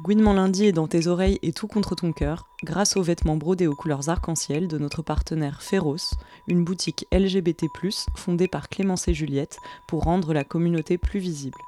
Gouinement 0.00 0.32
lundi 0.32 0.64
est 0.64 0.72
dans 0.72 0.88
tes 0.88 1.06
oreilles 1.06 1.38
et 1.42 1.52
tout 1.52 1.66
contre 1.66 1.94
ton 1.94 2.12
cœur, 2.12 2.48
grâce 2.64 2.96
aux 2.96 3.02
vêtements 3.02 3.36
brodés 3.36 3.66
aux 3.66 3.74
couleurs 3.74 4.08
arc-en-ciel 4.08 4.66
de 4.66 4.78
notre 4.78 5.02
partenaire 5.02 5.60
Féroce, 5.60 6.14
une 6.48 6.64
boutique 6.64 7.06
LGBT+, 7.12 7.68
fondée 8.16 8.48
par 8.48 8.70
Clémence 8.70 9.06
et 9.08 9.14
Juliette 9.14 9.58
pour 9.86 10.04
rendre 10.04 10.32
la 10.32 10.44
communauté 10.44 10.96
plus 10.96 11.20
visible. 11.20 11.58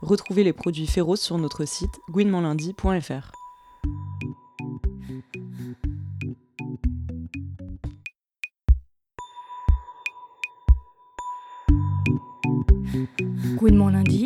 Retrouvez 0.00 0.44
les 0.44 0.52
produits 0.52 0.86
Féroce 0.86 1.20
sur 1.20 1.38
notre 1.38 1.64
site 1.64 2.00
lundi. 13.90 14.21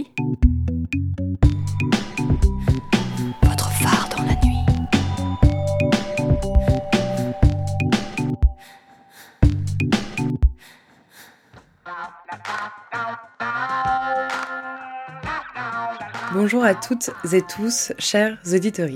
Bonjour 16.46 16.62
à 16.62 16.76
toutes 16.76 17.10
et 17.32 17.42
tous, 17.42 17.92
chers 17.98 18.38
auditeurs. 18.52 18.88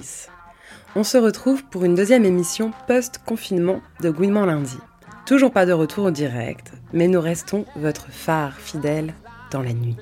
On 0.94 1.02
se 1.02 1.18
retrouve 1.18 1.64
pour 1.64 1.84
une 1.84 1.96
deuxième 1.96 2.24
émission 2.24 2.70
post-confinement 2.86 3.80
de 4.00 4.08
Gouinement 4.08 4.46
lundi. 4.46 4.78
Toujours 5.26 5.50
pas 5.50 5.66
de 5.66 5.72
retour 5.72 6.04
au 6.04 6.10
direct, 6.12 6.70
mais 6.92 7.08
nous 7.08 7.20
restons 7.20 7.64
votre 7.74 8.06
phare 8.12 8.54
fidèle 8.54 9.14
dans 9.50 9.62
la 9.62 9.72
nuit. 9.72 9.96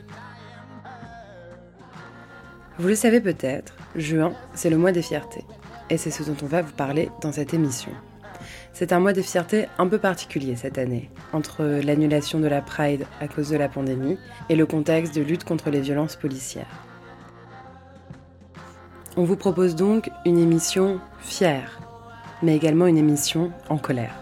Vous 2.78 2.88
le 2.88 2.94
savez 2.94 3.22
peut-être, 3.22 3.72
juin, 3.96 4.34
c'est 4.52 4.68
le 4.68 4.76
mois 4.76 4.92
des 4.92 5.00
fiertés. 5.00 5.46
Et 5.88 5.96
c'est 5.96 6.10
ce 6.10 6.24
dont 6.24 6.36
on 6.42 6.48
va 6.48 6.60
vous 6.60 6.74
parler 6.74 7.08
dans 7.22 7.32
cette 7.32 7.54
émission. 7.54 7.92
C'est 8.74 8.92
un 8.92 9.00
mois 9.00 9.14
des 9.14 9.22
fiertés 9.22 9.68
un 9.78 9.86
peu 9.86 9.96
particulier 9.96 10.54
cette 10.54 10.76
année, 10.76 11.10
entre 11.32 11.64
l'annulation 11.64 12.40
de 12.40 12.46
la 12.46 12.60
Pride 12.60 13.06
à 13.22 13.26
cause 13.26 13.48
de 13.48 13.56
la 13.56 13.70
pandémie 13.70 14.18
et 14.50 14.54
le 14.54 14.66
contexte 14.66 15.14
de 15.14 15.22
lutte 15.22 15.44
contre 15.44 15.70
les 15.70 15.80
violences 15.80 16.16
policières. 16.16 16.87
On 19.18 19.24
vous 19.24 19.34
propose 19.34 19.74
donc 19.74 20.12
une 20.24 20.38
émission 20.38 21.00
fière, 21.18 21.80
mais 22.40 22.54
également 22.54 22.86
une 22.86 22.96
émission 22.96 23.50
en 23.68 23.76
colère. 23.76 24.14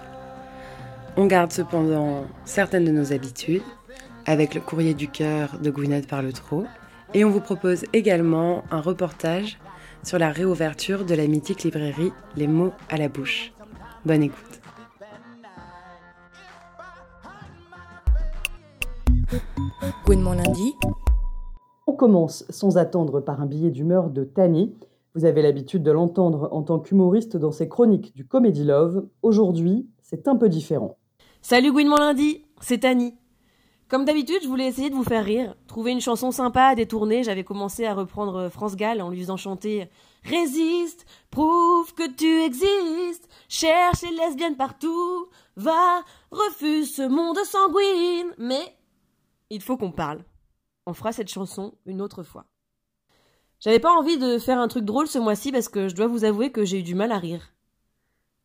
On 1.18 1.26
garde 1.26 1.52
cependant 1.52 2.24
certaines 2.46 2.86
de 2.86 2.92
nos 2.92 3.12
habitudes, 3.12 3.60
avec 4.24 4.54
le 4.54 4.62
courrier 4.62 4.94
du 4.94 5.08
cœur 5.08 5.58
de 5.58 5.70
Gwyneth 5.70 6.08
par 6.08 6.22
le 6.22 6.32
trot, 6.32 6.64
et 7.12 7.26
on 7.26 7.30
vous 7.30 7.42
propose 7.42 7.84
également 7.92 8.64
un 8.70 8.80
reportage 8.80 9.58
sur 10.02 10.18
la 10.18 10.30
réouverture 10.30 11.04
de 11.04 11.14
la 11.14 11.26
mythique 11.26 11.64
librairie 11.64 12.12
Les 12.34 12.48
mots 12.48 12.72
à 12.88 12.96
la 12.96 13.10
bouche. 13.10 13.52
Bonne 14.06 14.22
écoute. 14.22 14.60
Gouinement 20.06 20.32
lundi. 20.32 20.72
On 21.86 21.92
commence 21.92 22.46
sans 22.48 22.78
attendre 22.78 23.20
par 23.20 23.42
un 23.42 23.46
billet 23.46 23.70
d'humeur 23.70 24.08
de 24.08 24.24
Tani. 24.24 24.74
Vous 25.16 25.24
avez 25.24 25.40
l'habitude 25.40 25.82
de 25.82 25.90
l'entendre 25.90 26.50
en 26.52 26.62
tant 26.62 26.78
qu'humoriste 26.78 27.38
dans 27.38 27.50
ses 27.50 27.70
chroniques 27.70 28.14
du 28.14 28.26
Comedy 28.26 28.64
Love. 28.64 29.08
Aujourd'hui, 29.22 29.88
c'est 30.02 30.28
un 30.28 30.36
peu 30.36 30.50
différent. 30.50 30.98
Salut 31.40 31.72
Gouinement 31.72 31.96
lundi, 31.96 32.44
c'est 32.60 32.84
Annie. 32.84 33.14
Comme 33.88 34.04
d'habitude, 34.04 34.40
je 34.42 34.46
voulais 34.46 34.66
essayer 34.66 34.90
de 34.90 34.94
vous 34.94 35.04
faire 35.04 35.24
rire, 35.24 35.56
trouver 35.68 35.92
une 35.92 36.02
chanson 36.02 36.32
sympa 36.32 36.64
à 36.64 36.74
détourner. 36.74 37.22
J'avais 37.22 37.44
commencé 37.44 37.86
à 37.86 37.94
reprendre 37.94 38.50
France 38.50 38.76
Gall 38.76 39.00
en 39.00 39.08
lui 39.08 39.20
faisant 39.20 39.38
chanter 39.38 39.88
Résiste, 40.22 41.06
prouve 41.30 41.94
que 41.94 42.12
tu 42.14 42.42
existes, 42.42 43.26
cherche 43.48 44.02
les 44.02 44.14
lesbiennes 44.18 44.58
partout, 44.58 45.28
va, 45.56 46.02
refuse 46.30 46.94
ce 46.94 47.08
monde 47.08 47.38
sanguine. 47.38 48.34
Mais 48.36 48.76
il 49.48 49.62
faut 49.62 49.78
qu'on 49.78 49.92
parle. 49.92 50.22
On 50.84 50.92
fera 50.92 51.12
cette 51.12 51.30
chanson 51.30 51.72
une 51.86 52.02
autre 52.02 52.22
fois. 52.22 52.44
J'avais 53.60 53.78
pas 53.78 53.92
envie 53.92 54.18
de 54.18 54.38
faire 54.38 54.58
un 54.58 54.68
truc 54.68 54.84
drôle 54.84 55.06
ce 55.06 55.18
mois-ci 55.18 55.50
parce 55.50 55.68
que 55.68 55.88
je 55.88 55.94
dois 55.94 56.06
vous 56.06 56.24
avouer 56.24 56.50
que 56.50 56.64
j'ai 56.64 56.80
eu 56.80 56.82
du 56.82 56.94
mal 56.94 57.12
à 57.12 57.18
rire. 57.18 57.52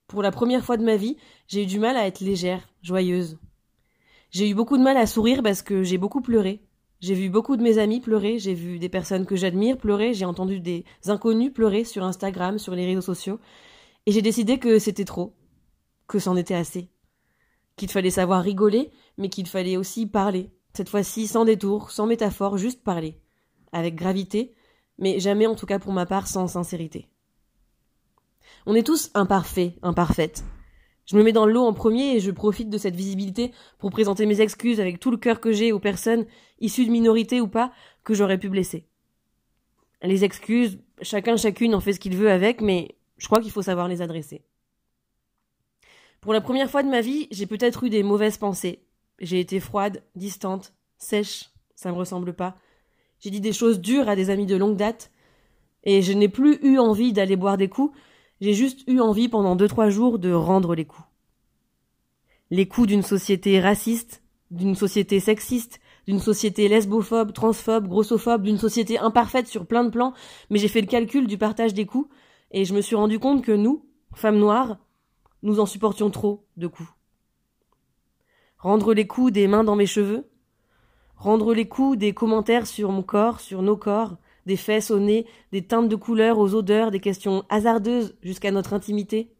Pour 0.07 0.23
la 0.23 0.31
première 0.31 0.63
fois 0.63 0.77
de 0.77 0.83
ma 0.83 0.95
vie, 0.95 1.17
j'ai 1.47 1.63
eu 1.63 1.65
du 1.65 1.79
mal 1.79 1.97
à 1.97 2.07
être 2.07 2.21
légère, 2.21 2.69
joyeuse. 2.81 3.37
J'ai 4.29 4.49
eu 4.49 4.53
beaucoup 4.53 4.77
de 4.77 4.83
mal 4.83 4.97
à 4.97 5.05
sourire 5.05 5.43
parce 5.43 5.61
que 5.61 5.83
j'ai 5.83 5.97
beaucoup 5.97 6.21
pleuré. 6.21 6.61
J'ai 7.01 7.15
vu 7.15 7.29
beaucoup 7.29 7.57
de 7.57 7.63
mes 7.63 7.79
amis 7.79 7.99
pleurer, 7.99 8.37
j'ai 8.37 8.53
vu 8.53 8.77
des 8.77 8.87
personnes 8.87 9.25
que 9.25 9.35
j'admire 9.35 9.77
pleurer, 9.77 10.13
j'ai 10.13 10.25
entendu 10.25 10.59
des 10.59 10.85
inconnus 11.07 11.51
pleurer 11.51 11.83
sur 11.83 12.03
Instagram, 12.03 12.59
sur 12.59 12.75
les 12.75 12.85
réseaux 12.85 13.01
sociaux, 13.01 13.39
et 14.05 14.11
j'ai 14.11 14.21
décidé 14.21 14.59
que 14.59 14.77
c'était 14.77 15.03
trop, 15.03 15.33
que 16.07 16.19
c'en 16.19 16.35
était 16.37 16.53
assez, 16.53 16.91
qu'il 17.75 17.89
fallait 17.89 18.11
savoir 18.11 18.43
rigoler, 18.43 18.91
mais 19.17 19.29
qu'il 19.29 19.47
fallait 19.47 19.77
aussi 19.77 20.05
parler, 20.05 20.51
cette 20.75 20.89
fois-ci 20.89 21.25
sans 21.25 21.43
détour, 21.43 21.89
sans 21.89 22.05
métaphore, 22.05 22.59
juste 22.59 22.83
parler, 22.83 23.19
avec 23.71 23.95
gravité, 23.95 24.53
mais 25.01 25.19
jamais 25.19 25.47
en 25.47 25.55
tout 25.55 25.65
cas 25.65 25.79
pour 25.79 25.91
ma 25.91 26.05
part 26.05 26.27
sans 26.27 26.47
sincérité. 26.47 27.09
On 28.65 28.75
est 28.75 28.85
tous 28.85 29.11
imparfaits, 29.13 29.73
imparfaites. 29.81 30.45
Je 31.05 31.17
me 31.17 31.23
mets 31.23 31.33
dans 31.33 31.45
le 31.45 31.51
lot 31.51 31.65
en 31.65 31.73
premier 31.73 32.15
et 32.15 32.19
je 32.19 32.31
profite 32.31 32.69
de 32.69 32.77
cette 32.77 32.95
visibilité 32.95 33.51
pour 33.79 33.89
présenter 33.89 34.25
mes 34.25 34.39
excuses 34.39 34.79
avec 34.79 34.99
tout 34.99 35.11
le 35.11 35.17
cœur 35.17 35.41
que 35.41 35.51
j'ai 35.51 35.71
aux 35.71 35.79
personnes, 35.79 36.25
issues 36.59 36.85
de 36.85 36.91
minorités 36.91 37.41
ou 37.41 37.47
pas, 37.47 37.73
que 38.03 38.13
j'aurais 38.13 38.37
pu 38.37 38.47
blesser. 38.47 38.85
Les 40.03 40.23
excuses, 40.23 40.79
chacun 41.01 41.35
chacune 41.35 41.75
en 41.75 41.79
fait 41.79 41.93
ce 41.93 41.99
qu'il 41.99 42.15
veut 42.15 42.31
avec, 42.31 42.61
mais 42.61 42.95
je 43.17 43.25
crois 43.25 43.41
qu'il 43.41 43.51
faut 43.51 43.61
savoir 43.61 43.87
les 43.87 44.01
adresser. 44.01 44.43
Pour 46.21 46.33
la 46.33 46.41
première 46.41 46.69
fois 46.69 46.83
de 46.83 46.89
ma 46.89 47.01
vie, 47.01 47.27
j'ai 47.31 47.47
peut-être 47.47 47.83
eu 47.83 47.89
des 47.89 48.03
mauvaises 48.03 48.37
pensées. 48.37 48.83
J'ai 49.19 49.39
été 49.39 49.59
froide, 49.59 50.03
distante, 50.15 50.73
sèche, 50.97 51.49
ça 51.75 51.91
me 51.91 51.97
ressemble 51.97 52.33
pas. 52.33 52.55
J'ai 53.21 53.29
dit 53.29 53.39
des 53.39 53.53
choses 53.53 53.79
dures 53.79 54.09
à 54.09 54.15
des 54.15 54.31
amis 54.31 54.47
de 54.47 54.55
longue 54.55 54.75
date, 54.75 55.11
et 55.83 56.01
je 56.01 56.11
n'ai 56.11 56.27
plus 56.27 56.57
eu 56.63 56.79
envie 56.79 57.13
d'aller 57.13 57.35
boire 57.35 57.55
des 57.55 57.69
coups, 57.69 57.95
j'ai 58.41 58.53
juste 58.53 58.81
eu 58.87 58.99
envie 58.99 59.29
pendant 59.29 59.55
deux 59.55 59.67
trois 59.67 59.91
jours 59.91 60.17
de 60.17 60.33
rendre 60.33 60.73
les 60.73 60.85
coups. 60.85 61.07
Les 62.49 62.67
coups 62.67 62.87
d'une 62.87 63.03
société 63.03 63.59
raciste, 63.59 64.23
d'une 64.49 64.73
société 64.73 65.19
sexiste, 65.19 65.79
d'une 66.07 66.19
société 66.19 66.67
lesbophobe, 66.67 67.31
transphobe, 67.31 67.87
grossophobe, 67.87 68.41
d'une 68.41 68.57
société 68.57 68.97
imparfaite 68.97 69.47
sur 69.47 69.67
plein 69.67 69.83
de 69.83 69.91
plans, 69.91 70.13
mais 70.49 70.57
j'ai 70.57 70.67
fait 70.67 70.81
le 70.81 70.87
calcul 70.87 71.27
du 71.27 71.37
partage 71.37 71.75
des 71.75 71.85
coups, 71.85 72.09
et 72.49 72.65
je 72.65 72.73
me 72.73 72.81
suis 72.81 72.95
rendu 72.95 73.19
compte 73.19 73.43
que 73.43 73.51
nous, 73.51 73.85
femmes 74.15 74.39
noires, 74.39 74.79
nous 75.43 75.59
en 75.59 75.67
supportions 75.67 76.09
trop 76.09 76.47
de 76.57 76.65
coups. 76.65 76.89
Rendre 78.57 78.95
les 78.95 79.05
coups 79.05 79.31
des 79.31 79.47
mains 79.47 79.63
dans 79.63 79.75
mes 79.75 79.85
cheveux, 79.85 80.30
rendre 81.21 81.53
les 81.53 81.67
coups 81.67 81.99
des 81.99 82.13
commentaires 82.13 82.65
sur 82.65 82.91
mon 82.91 83.03
corps, 83.03 83.41
sur 83.41 83.61
nos 83.61 83.77
corps, 83.77 84.17
des 84.47 84.57
fesses 84.57 84.89
au 84.89 84.99
nez, 84.99 85.27
des 85.51 85.61
teintes 85.61 85.87
de 85.87 85.95
couleurs 85.95 86.39
aux 86.39 86.55
odeurs, 86.55 86.89
des 86.89 86.99
questions 86.99 87.45
hasardeuses 87.47 88.17
jusqu'à 88.23 88.49
notre 88.49 88.73
intimité. 88.73 89.31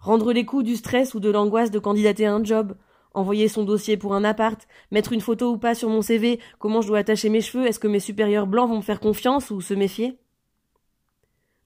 Rendre 0.00 0.34
les 0.34 0.44
coups 0.44 0.64
du 0.64 0.76
stress 0.76 1.14
ou 1.14 1.20
de 1.20 1.30
l'angoisse 1.30 1.70
de 1.70 1.78
candidater 1.78 2.26
à 2.26 2.34
un 2.34 2.44
job, 2.44 2.76
envoyer 3.14 3.48
son 3.48 3.64
dossier 3.64 3.96
pour 3.96 4.14
un 4.14 4.22
appart, 4.22 4.68
mettre 4.90 5.14
une 5.14 5.22
photo 5.22 5.50
ou 5.50 5.56
pas 5.56 5.74
sur 5.74 5.88
mon 5.88 6.02
CV, 6.02 6.40
comment 6.58 6.82
je 6.82 6.88
dois 6.88 6.98
attacher 6.98 7.30
mes 7.30 7.40
cheveux, 7.40 7.66
est-ce 7.66 7.80
que 7.80 7.88
mes 7.88 7.98
supérieurs 7.98 8.46
blancs 8.46 8.68
vont 8.68 8.76
me 8.76 8.82
faire 8.82 9.00
confiance 9.00 9.50
ou 9.50 9.62
se 9.62 9.72
méfier? 9.72 10.18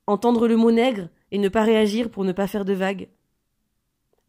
Entendre 0.06 0.46
le 0.46 0.56
mot 0.56 0.70
nègre 0.70 1.08
et 1.32 1.38
ne 1.38 1.48
pas 1.48 1.64
réagir 1.64 2.10
pour 2.10 2.22
ne 2.22 2.30
pas 2.30 2.46
faire 2.46 2.64
de 2.64 2.74
vagues. 2.74 3.08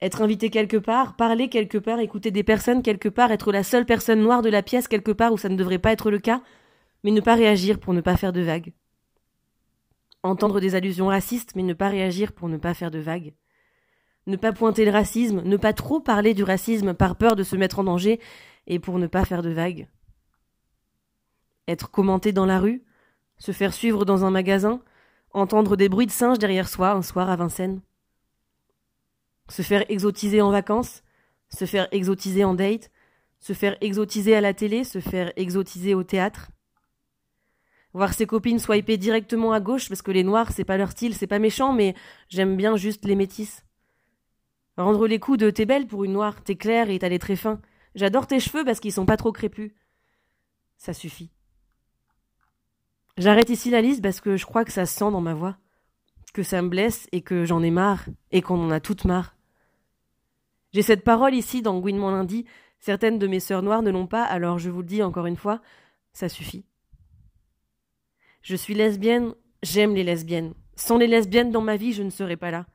Être 0.06 0.22
invité 0.22 0.52
quelque 0.52 0.78
part, 0.78 1.16
parler 1.16 1.50
quelque 1.50 1.80
part, 1.80 2.00
écouter 2.00 2.30
des 2.30 2.44
personnes 2.44 2.84
quelque 2.84 3.10
part, 3.10 3.32
être 3.32 3.52
la 3.52 3.64
seule 3.64 3.88
personne 3.88 4.22
noire 4.22 4.44
de 4.44 4.52
la 4.52 4.62
pièce 4.62 4.88
quelque 4.88 5.10
part 5.10 5.34
où 5.34 5.38
ça 5.40 5.50
ne 5.50 5.56
devrait 5.56 5.80
pas 5.80 5.92
être 5.92 6.12
le 6.12 6.20
cas, 6.20 6.44
mais 7.04 7.10
ne 7.10 7.22
pas 7.22 7.34
réagir 7.34 7.80
pour 7.80 7.92
ne 7.92 8.02
pas 8.02 8.16
faire 8.16 8.32
de 8.32 8.42
vagues. 8.42 8.72
Entendre 10.22 10.60
des 10.60 10.76
allusions 10.76 11.08
racistes, 11.08 11.54
mais 11.56 11.64
ne 11.64 11.74
pas 11.74 11.90
réagir 11.90 12.34
pour 12.34 12.50
ne 12.50 12.58
pas 12.58 12.76
faire 12.76 12.92
de 12.92 13.00
vagues. 13.00 13.34
Ne 14.28 14.36
pas 14.36 14.54
pointer 14.54 14.86
le 14.86 14.92
racisme, 14.92 15.42
ne 15.42 15.58
pas 15.58 15.74
trop 15.74 16.00
parler 16.00 16.36
du 16.36 16.44
racisme 16.44 16.94
par 16.94 17.16
peur 17.16 17.36
de 17.36 17.42
se 17.42 17.56
mettre 17.56 17.80
en 17.80 17.86
danger 17.86 18.20
et 18.68 18.78
pour 18.78 19.00
ne 19.00 19.08
pas 19.08 19.26
faire 19.26 19.42
de 19.42 19.50
vagues. 19.50 19.88
Être 21.68 21.90
commenté 21.90 22.32
dans 22.32 22.46
la 22.46 22.60
rue, 22.60 22.84
se 23.40 23.54
faire 23.54 23.74
suivre 23.74 24.06
dans 24.06 24.24
un 24.24 24.30
magasin, 24.30 24.82
entendre 25.32 25.76
des 25.76 25.90
bruits 25.90 26.06
de 26.06 26.12
singes 26.12 26.38
derrière 26.38 26.70
soi 26.70 26.92
un 26.92 27.02
soir 27.02 27.28
à 27.28 27.36
Vincennes. 27.36 27.82
Se 29.50 29.62
faire 29.62 29.86
exotiser 29.90 30.42
en 30.42 30.52
vacances, 30.52 31.04
se 31.50 31.66
faire 31.66 31.88
exotiser 31.92 32.44
en 32.44 32.54
date, 32.54 32.92
se 33.40 33.54
faire 33.54 33.78
exotiser 33.82 34.36
à 34.36 34.42
la 34.42 34.54
télé, 34.54 34.84
se 34.84 35.00
faire 35.00 35.32
exotiser 35.36 35.94
au 35.94 36.04
théâtre. 36.04 36.50
Voir 37.94 38.14
ses 38.14 38.26
copines 38.26 38.60
swiper 38.60 38.98
directement 38.98 39.54
à 39.54 39.60
gauche 39.60 39.88
parce 39.88 40.02
que 40.02 40.12
les 40.12 40.24
noirs 40.24 40.52
c'est 40.52 40.66
pas 40.66 40.78
leur 40.78 40.92
style, 40.92 41.16
c'est 41.16 41.28
pas 41.28 41.40
méchant, 41.40 41.72
mais 41.72 41.96
j'aime 42.28 42.58
bien 42.58 42.76
juste 42.76 43.06
les 43.06 43.16
métisses. 43.16 43.64
Rendre 44.78 45.08
les 45.08 45.20
coups 45.20 45.38
de 45.38 45.50
t'es 45.50 45.66
belle 45.66 45.88
pour 45.88 46.04
une 46.04 46.14
noire, 46.14 46.44
t'es 46.44 46.56
claire 46.56 46.90
et 46.90 47.00
t'as 47.00 47.08
les 47.08 47.20
traits 47.20 47.40
fins. 47.40 47.62
J'adore 47.94 48.28
tes 48.28 48.40
cheveux 48.42 48.66
parce 48.66 48.82
qu'ils 48.82 48.92
sont 48.92 49.06
pas 49.06 49.16
trop 49.16 49.32
crépus. 49.32 49.72
Ça 50.78 50.94
suffit. 50.94 51.32
J'arrête 53.18 53.50
ici 53.50 53.70
la 53.70 53.82
liste 53.82 54.02
parce 54.02 54.20
que 54.20 54.36
je 54.36 54.46
crois 54.46 54.66
que 54.66 54.74
ça 54.74 54.86
se 54.86 54.94
sent 54.94 55.12
dans 55.12 55.22
ma 55.22 55.34
voix, 55.34 55.58
que 56.34 56.44
ça 56.44 56.62
me 56.62 56.68
blesse 56.68 57.08
et 57.14 57.22
que 57.22 57.46
j'en 57.46 57.64
ai 57.64 57.72
marre, 57.72 58.06
et 58.32 58.42
qu'on 58.42 58.60
en 58.60 58.72
a 58.72 58.82
toutes 58.82 59.06
marre. 59.06 59.35
J'ai 60.76 60.82
cette 60.82 61.06
parole 61.06 61.34
ici 61.34 61.62
dans 61.62 61.80
Gouinement 61.80 62.12
lundi, 62.12 62.44
certaines 62.82 63.18
de 63.18 63.28
mes 63.28 63.40
sœurs 63.40 63.62
noires 63.62 63.82
ne 63.82 63.92
l'ont 63.92 64.08
pas, 64.08 64.26
alors 64.26 64.60
je 64.60 64.70
vous 64.70 64.82
le 64.82 64.86
dis 64.86 65.02
encore 65.02 65.26
une 65.26 65.38
fois, 65.38 65.62
ça 66.12 66.28
suffit. 66.28 66.66
Je 68.42 68.58
suis 68.58 68.74
lesbienne, 68.74 69.34
j'aime 69.64 69.96
les 69.96 70.04
lesbiennes. 70.04 70.54
Sans 70.76 70.98
les 70.98 71.08
lesbiennes 71.08 71.50
dans 71.50 71.62
ma 71.62 71.78
vie, 71.78 71.94
je 71.94 72.04
ne 72.04 72.10
serais 72.10 72.36
pas 72.36 72.52
là. 72.52 72.66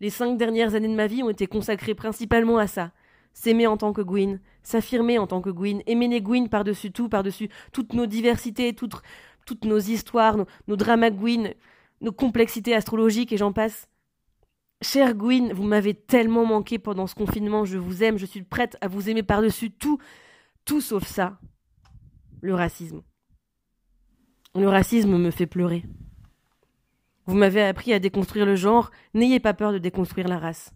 Les 0.00 0.10
cinq 0.10 0.36
dernières 0.36 0.74
années 0.74 0.88
de 0.88 0.96
ma 0.96 1.06
vie 1.06 1.22
ont 1.22 1.30
été 1.30 1.46
consacrées 1.46 1.94
principalement 1.94 2.58
à 2.58 2.66
ça. 2.66 2.90
S'aimer 3.34 3.68
en 3.68 3.76
tant 3.76 3.92
que 3.92 4.02
Gwyn, 4.02 4.40
s'affirmer 4.64 5.20
en 5.20 5.28
tant 5.28 5.40
que 5.40 5.50
Gwyn, 5.50 5.80
aimer 5.86 6.08
les 6.08 6.22
Gwyn 6.22 6.48
par-dessus 6.48 6.90
tout, 6.90 7.08
par-dessus 7.08 7.50
toutes 7.72 7.92
nos 7.92 8.06
diversités, 8.06 8.74
toutes, 8.74 9.00
nos 9.62 9.78
histoires, 9.78 10.38
nos, 10.38 10.46
nos 10.66 10.74
dramas 10.74 11.10
Gwyn, 11.10 11.54
nos 12.00 12.10
complexités 12.10 12.74
astrologiques 12.74 13.32
et 13.32 13.36
j'en 13.36 13.52
passe. 13.52 13.86
Cher 14.84 15.14
Gwyn, 15.14 15.50
vous 15.54 15.62
m'avez 15.62 15.94
tellement 15.94 16.44
manqué 16.44 16.78
pendant 16.78 17.06
ce 17.06 17.14
confinement, 17.14 17.64
je 17.64 17.78
vous 17.78 18.04
aime, 18.04 18.18
je 18.18 18.26
suis 18.26 18.42
prête 18.42 18.76
à 18.82 18.86
vous 18.86 19.08
aimer 19.08 19.22
par-dessus 19.22 19.70
tout, 19.70 19.98
tout 20.66 20.82
sauf 20.82 21.06
ça. 21.06 21.38
Le 22.42 22.54
racisme. 22.54 23.00
Le 24.54 24.68
racisme 24.68 25.16
me 25.16 25.30
fait 25.30 25.46
pleurer. 25.46 25.86
Vous 27.24 27.34
m'avez 27.34 27.62
appris 27.62 27.94
à 27.94 27.98
déconstruire 27.98 28.44
le 28.44 28.56
genre, 28.56 28.90
n'ayez 29.14 29.40
pas 29.40 29.54
peur 29.54 29.72
de 29.72 29.78
déconstruire 29.78 30.28
la 30.28 30.38
race. 30.38 30.70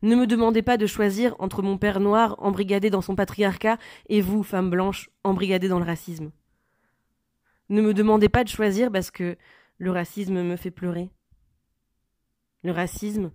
Ne 0.00 0.16
me 0.16 0.26
demandez 0.26 0.62
pas 0.62 0.78
de 0.78 0.86
choisir 0.86 1.36
entre 1.40 1.60
mon 1.60 1.76
père 1.76 2.00
noir 2.00 2.36
embrigadé 2.38 2.88
dans 2.88 3.02
son 3.02 3.14
patriarcat 3.14 3.76
et 4.08 4.22
vous, 4.22 4.42
femme 4.42 4.70
blanche, 4.70 5.10
embrigadée 5.24 5.68
dans 5.68 5.78
le 5.78 5.84
racisme. 5.84 6.30
Ne 7.68 7.82
me 7.82 7.92
demandez 7.92 8.30
pas 8.30 8.44
de 8.44 8.48
choisir 8.48 8.90
parce 8.90 9.10
que 9.10 9.36
le 9.76 9.90
racisme 9.90 10.42
me 10.42 10.56
fait 10.56 10.70
pleurer. 10.70 11.10
Le 12.64 12.70
racisme 12.70 13.32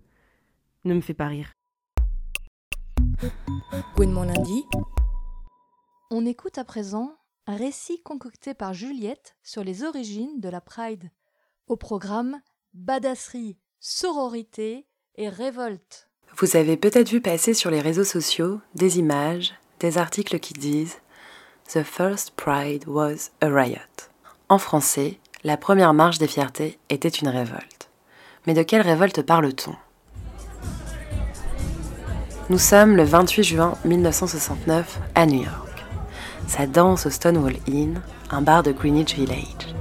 ne 0.86 0.94
me 0.94 1.02
fait 1.02 1.14
pas 1.14 1.28
rire. 1.28 1.52
Gouinement 3.96 4.24
lundi. 4.24 4.64
On 6.10 6.26
écoute 6.26 6.58
à 6.58 6.64
présent 6.64 7.18
un 7.46 7.58
récit 7.58 8.02
concocté 8.04 8.54
par 8.54 8.74
Juliette 8.74 9.36
sur 9.44 9.66
les 9.66 9.84
origines 9.84 10.40
de 10.40 10.48
la 10.48 10.62
Pride. 10.62 11.12
Au 11.68 11.76
programme 11.76 12.40
Badasserie, 12.74 13.58
sororité 13.82 14.88
et 15.16 15.28
révolte. 15.28 16.10
Vous 16.38 16.56
avez 16.56 16.78
peut-être 16.78 17.10
vu 17.10 17.20
passer 17.20 17.54
sur 17.54 17.70
les 17.70 17.82
réseaux 17.82 18.06
sociaux 18.06 18.62
des 18.76 18.98
images, 18.98 19.54
des 19.82 19.98
articles 19.98 20.40
qui 20.40 20.54
disent 20.54 21.00
The 21.74 21.84
first 21.84 22.32
Pride 22.32 22.88
was 22.88 23.32
a 23.42 23.50
riot. 23.50 24.10
En 24.48 24.58
français, 24.58 25.20
la 25.44 25.58
première 25.58 25.94
marche 25.94 26.18
des 26.18 26.28
fiertés 26.28 26.80
était 26.90 27.10
une 27.10 27.28
révolte. 27.28 27.87
Mais 28.48 28.54
de 28.54 28.64
quelle 28.64 28.82
révolte 28.82 29.22
parle-t-on? 29.24 29.76
Nous 32.50 32.58
sommes 32.58 32.96
le 32.96 33.04
28 33.04 33.44
juin 33.44 33.74
1969 33.84 35.00
à 35.16 35.26
New 35.26 35.44
York. 35.44 35.86
Ça 36.48 36.66
danse 36.66 37.06
au 37.06 37.10
Stonewall 37.10 37.58
Inn, 37.68 38.00
un 38.32 38.42
bar 38.42 38.64
de 38.64 38.72
Greenwich 38.72 39.16
Village. 39.16 39.76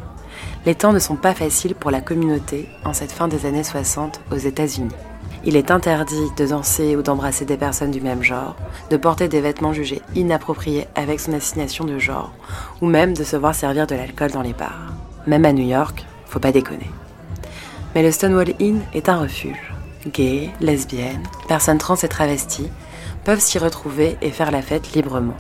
Les 0.67 0.75
temps 0.75 0.93
ne 0.93 0.99
sont 0.99 1.15
pas 1.15 1.33
faciles 1.33 1.77
pour 1.77 1.93
la 1.93 2.01
communauté 2.01 2.69
en 2.85 2.93
cette 2.93 3.13
fin 3.13 3.29
des 3.29 3.47
années 3.47 3.63
60 3.63 4.21
aux 4.33 4.37
États-Unis. 4.37 4.97
Il 5.45 5.55
est 5.55 5.71
interdit 5.71 6.27
de 6.37 6.47
danser 6.47 6.97
ou 6.97 7.03
d'embrasser 7.03 7.45
des 7.45 7.57
personnes 7.57 7.93
du 7.93 8.01
même 8.01 8.25
genre, 8.25 8.57
de 8.91 8.97
porter 8.97 9.29
des 9.29 9.41
vêtements 9.41 9.75
jugés 9.75 10.03
inappropriés 10.17 10.89
avec 10.97 11.21
son 11.21 11.35
assignation 11.35 11.85
de 11.85 12.01
genre, 12.01 12.33
ou 12.81 12.87
même 12.87 13.15
de 13.15 13.23
se 13.23 13.37
voir 13.37 13.55
servir 13.55 13.87
de 13.87 13.95
l'alcool 13.95 14.33
dans 14.33 14.43
les 14.43 14.55
bars. 14.55 14.93
Même 15.29 15.45
à 15.45 15.53
New 15.53 15.69
York, 15.69 16.05
faut 16.27 16.41
pas 16.41 16.51
déconner. 16.51 16.91
Mais 17.97 18.03
le 18.03 18.11
Stonewall 18.11 18.53
Inn 18.61 18.83
est 18.93 19.09
un 19.09 19.17
refuge. 19.17 19.73
Gays, 20.13 20.51
lesbiennes, 20.61 21.23
personnes 21.49 21.79
trans 21.79 21.97
et 21.97 22.09
travestis 22.09 22.69
peuvent 23.25 23.41
s'y 23.41 23.59
retrouver 23.59 24.19
et 24.21 24.31
faire 24.31 24.51
la 24.51 24.61
fête 24.61 24.93
librement. 24.93 25.39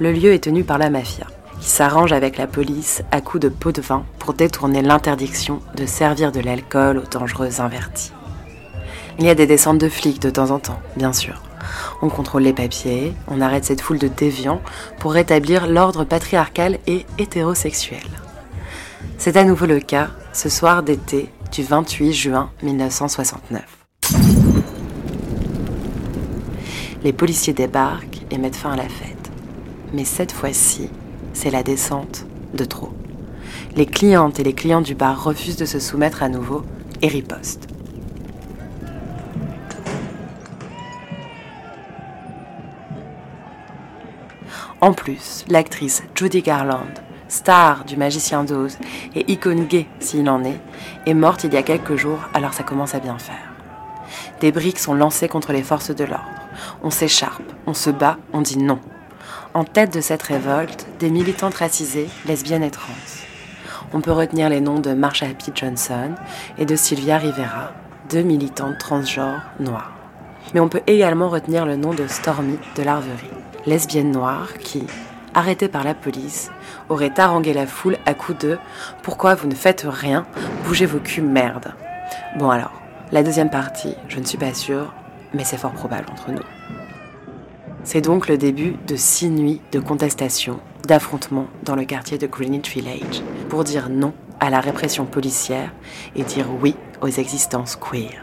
Le 0.00 0.10
lieu 0.10 0.32
est 0.32 0.42
tenu 0.42 0.64
par 0.64 0.78
la 0.78 0.90
mafia, 0.90 1.28
qui 1.60 1.68
s'arrange 1.68 2.10
avec 2.10 2.36
la 2.36 2.48
police 2.48 3.04
à 3.12 3.20
coups 3.20 3.42
de 3.42 3.48
pots 3.48 3.70
de 3.70 3.80
vin 3.80 4.04
pour 4.18 4.34
détourner 4.34 4.82
l'interdiction 4.82 5.60
de 5.76 5.86
servir 5.86 6.32
de 6.32 6.40
l'alcool 6.40 6.98
aux 6.98 7.08
dangereux 7.08 7.60
invertis. 7.60 8.10
Il 9.20 9.24
y 9.24 9.30
a 9.30 9.36
des 9.36 9.46
descentes 9.46 9.78
de 9.78 9.88
flics 9.88 10.20
de 10.20 10.30
temps 10.30 10.50
en 10.50 10.58
temps, 10.58 10.82
bien 10.96 11.12
sûr. 11.12 11.42
On 12.02 12.08
contrôle 12.08 12.42
les 12.42 12.52
papiers, 12.52 13.14
on 13.28 13.40
arrête 13.40 13.66
cette 13.66 13.82
foule 13.82 14.00
de 14.00 14.08
déviants 14.08 14.62
pour 14.98 15.12
rétablir 15.12 15.68
l'ordre 15.68 16.02
patriarcal 16.02 16.80
et 16.88 17.06
hétérosexuel. 17.18 18.02
C'est 19.16 19.36
à 19.36 19.44
nouveau 19.44 19.66
le 19.66 19.78
cas 19.78 20.08
ce 20.32 20.48
soir 20.48 20.82
d'été 20.82 21.30
du 21.54 21.62
28 21.62 22.12
juin 22.12 22.50
1969. 22.64 23.62
Les 27.04 27.12
policiers 27.12 27.52
débarquent 27.52 28.22
et 28.32 28.38
mettent 28.38 28.56
fin 28.56 28.72
à 28.72 28.76
la 28.76 28.88
fête. 28.88 29.30
Mais 29.92 30.04
cette 30.04 30.32
fois-ci, 30.32 30.90
c'est 31.32 31.52
la 31.52 31.62
descente 31.62 32.26
de 32.54 32.64
trop. 32.64 32.92
Les 33.76 33.86
clientes 33.86 34.40
et 34.40 34.42
les 34.42 34.52
clients 34.52 34.80
du 34.80 34.96
bar 34.96 35.22
refusent 35.22 35.56
de 35.56 35.64
se 35.64 35.78
soumettre 35.78 36.24
à 36.24 36.28
nouveau 36.28 36.64
et 37.02 37.06
ripostent. 37.06 37.68
En 44.80 44.92
plus, 44.92 45.44
l'actrice 45.48 46.02
Judy 46.16 46.42
Garland, 46.42 47.03
star 47.34 47.84
du 47.84 47.96
Magicien 47.96 48.44
d'Oz 48.44 48.78
et 49.16 49.30
icône 49.32 49.66
gay 49.66 49.86
s'il 49.98 50.28
en 50.30 50.44
est, 50.44 50.60
est 51.04 51.14
morte 51.14 51.42
il 51.42 51.52
y 51.52 51.56
a 51.56 51.64
quelques 51.64 51.96
jours, 51.96 52.20
alors 52.32 52.54
ça 52.54 52.62
commence 52.62 52.94
à 52.94 53.00
bien 53.00 53.18
faire. 53.18 53.52
Des 54.40 54.52
briques 54.52 54.78
sont 54.78 54.94
lancées 54.94 55.26
contre 55.28 55.52
les 55.52 55.64
forces 55.64 55.90
de 55.90 56.04
l'ordre. 56.04 56.24
On 56.84 56.90
s'écharpe, 56.90 57.42
on 57.66 57.74
se 57.74 57.90
bat, 57.90 58.18
on 58.32 58.40
dit 58.40 58.58
non. 58.58 58.78
En 59.52 59.64
tête 59.64 59.92
de 59.92 60.00
cette 60.00 60.22
révolte, 60.22 60.86
des 61.00 61.10
militantes 61.10 61.56
racisées, 61.56 62.08
lesbiennes 62.26 62.62
et 62.62 62.70
trans. 62.70 62.92
On 63.92 64.00
peut 64.00 64.12
retenir 64.12 64.48
les 64.48 64.60
noms 64.60 64.80
de 64.80 64.94
Marsha 64.94 65.26
P. 65.26 65.50
Johnson 65.54 66.14
et 66.56 66.66
de 66.66 66.76
Sylvia 66.76 67.18
Rivera, 67.18 67.72
deux 68.10 68.22
militantes 68.22 68.78
transgenres 68.78 69.42
noires. 69.58 69.92
Mais 70.52 70.60
on 70.60 70.68
peut 70.68 70.82
également 70.86 71.28
retenir 71.28 71.66
le 71.66 71.74
nom 71.74 71.94
de 71.94 72.06
Stormy 72.06 72.58
de 72.76 72.82
l'Arverie, 72.84 73.26
lesbienne 73.66 74.12
noire 74.12 74.54
qui, 74.60 74.84
arrêtée 75.34 75.68
par 75.68 75.84
la 75.84 75.94
police, 75.94 76.50
aurait 76.88 77.18
harangué 77.18 77.52
la 77.52 77.66
foule 77.66 77.98
à 78.06 78.14
coups 78.14 78.38
de 78.38 78.58
Pourquoi 79.02 79.34
vous 79.34 79.48
ne 79.48 79.54
faites 79.54 79.86
rien? 79.88 80.26
Bougez 80.64 80.86
vos 80.86 80.98
culs, 80.98 81.22
merde. 81.22 81.74
Bon 82.38 82.50
alors, 82.50 82.80
la 83.12 83.22
deuxième 83.22 83.50
partie, 83.50 83.94
je 84.08 84.18
ne 84.18 84.24
suis 84.24 84.38
pas 84.38 84.54
sûre, 84.54 84.92
mais 85.32 85.44
c'est 85.44 85.56
fort 85.56 85.72
probable 85.72 86.06
entre 86.10 86.30
nous. 86.30 86.42
C'est 87.82 88.00
donc 88.00 88.28
le 88.28 88.38
début 88.38 88.76
de 88.86 88.96
six 88.96 89.28
nuits 89.28 89.60
de 89.72 89.78
contestation, 89.78 90.58
d'affrontements 90.86 91.48
dans 91.64 91.76
le 91.76 91.84
quartier 91.84 92.16
de 92.16 92.26
Greenwich 92.26 92.72
Village, 92.72 93.22
pour 93.48 93.64
dire 93.64 93.88
non 93.90 94.14
à 94.40 94.50
la 94.50 94.60
répression 94.60 95.04
policière 95.04 95.72
et 96.16 96.22
dire 96.22 96.46
oui 96.60 96.76
aux 97.02 97.08
existences 97.08 97.76
queer. 97.76 98.22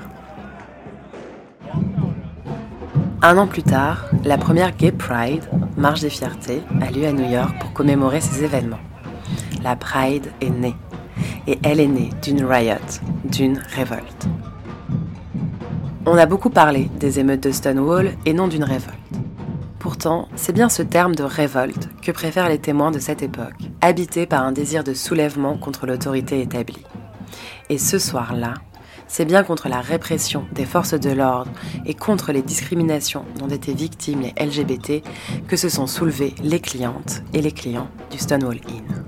Un 3.24 3.38
an 3.38 3.46
plus 3.46 3.62
tard, 3.62 4.08
la 4.24 4.40
première 4.40 4.76
Gay 4.76 4.92
Pride, 4.92 5.48
Marche 5.82 6.02
des 6.02 6.12
Fiertés, 6.12 6.62
a 6.80 6.92
lieu 6.92 7.08
à 7.08 7.12
New 7.12 7.28
York 7.28 7.56
pour 7.60 7.74
commémorer 7.74 8.22
ces 8.22 8.44
événements. 8.44 8.80
La 9.64 9.76
Pride 9.76 10.32
est 10.40 10.52
née. 10.52 10.76
Et 11.48 11.58
elle 11.64 11.80
est 11.80 11.88
née 11.88 12.12
d'une 12.22 12.46
riot, 12.46 12.76
d'une 13.26 13.58
révolte. 13.58 14.28
On 16.06 16.16
a 16.18 16.28
beaucoup 16.28 16.52
parlé 16.52 16.88
des 17.00 17.20
émeutes 17.20 17.42
de 17.42 17.52
Stonewall 17.52 18.12
et 18.28 18.34
non 18.34 18.48
d'une 18.48 18.64
révolte. 18.64 18.96
Pourtant, 19.80 20.28
c'est 20.36 20.54
bien 20.54 20.70
ce 20.70 20.84
terme 20.84 21.16
de 21.16 21.24
révolte 21.24 21.90
que 22.04 22.12
préfèrent 22.12 22.50
les 22.50 22.60
témoins 22.60 22.92
de 22.92 23.00
cette 23.00 23.24
époque, 23.24 23.58
habités 23.82 24.28
par 24.28 24.46
un 24.46 24.52
désir 24.52 24.84
de 24.84 24.94
soulèvement 24.94 25.58
contre 25.58 25.88
l'autorité 25.88 26.42
établie. 26.42 26.86
Et 27.70 27.80
ce 27.80 27.98
soir-là, 27.98 28.54
c'est 29.12 29.26
bien 29.26 29.44
contre 29.44 29.68
la 29.68 29.82
répression 29.82 30.46
des 30.54 30.64
forces 30.64 30.94
de 30.94 31.10
l'ordre 31.10 31.52
et 31.86 31.94
contre 31.94 32.32
les 32.32 32.42
discriminations 32.42 33.26
dont 33.38 33.50
étaient 33.50 33.74
victimes 33.74 34.22
les 34.22 34.46
LGBT 34.46 35.04
que 35.50 35.58
se 35.58 35.68
sont 35.68 35.86
soulevées 35.86 36.34
les 36.42 36.62
clientes 36.62 37.22
et 37.34 37.42
les 37.42 37.52
clients 37.52 37.90
du 38.10 38.18
Stonewall 38.18 38.62
Inn. 38.70 39.04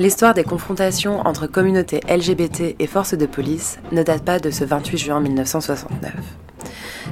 L'histoire 0.00 0.34
des 0.34 0.42
confrontations 0.42 1.20
entre 1.20 1.46
communautés 1.46 2.00
LGBT 2.08 2.74
et 2.76 2.86
forces 2.88 3.14
de 3.14 3.26
police 3.26 3.78
ne 3.92 4.02
date 4.02 4.24
pas 4.24 4.40
de 4.40 4.50
ce 4.50 4.64
28 4.64 4.98
juin 4.98 5.20
1969. 5.20 6.12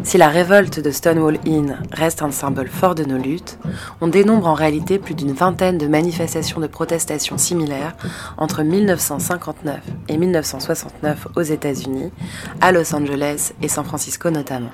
Si 0.03 0.19
la 0.19 0.29
révolte 0.29 0.81
de 0.81 0.91
Stonewall 0.91 1.39
Inn 1.47 1.79
reste 1.93 2.23
un 2.23 2.31
symbole 2.31 2.69
fort 2.69 2.95
de 2.95 3.05
nos 3.05 3.19
luttes, 3.19 3.59
on 4.01 4.09
dénombre 4.09 4.49
en 4.49 4.55
réalité 4.55 4.99
plus 4.99 5.15
d'une 5.15 5.33
vingtaine 5.33 5.79
de 5.79 5.87
manifestations 5.87 6.61
de 6.61 6.67
protestation 6.67 7.39
similaires 7.39 7.97
entre 8.37 8.63
1959 8.63 9.81
et 10.09 10.17
1969 10.17 11.29
aux 11.37 11.43
États-Unis, 11.43 12.11
à 12.61 12.73
Los 12.73 12.95
Angeles 12.95 13.53
et 13.63 13.69
San 13.69 13.85
Francisco 13.85 14.31
notamment. 14.31 14.73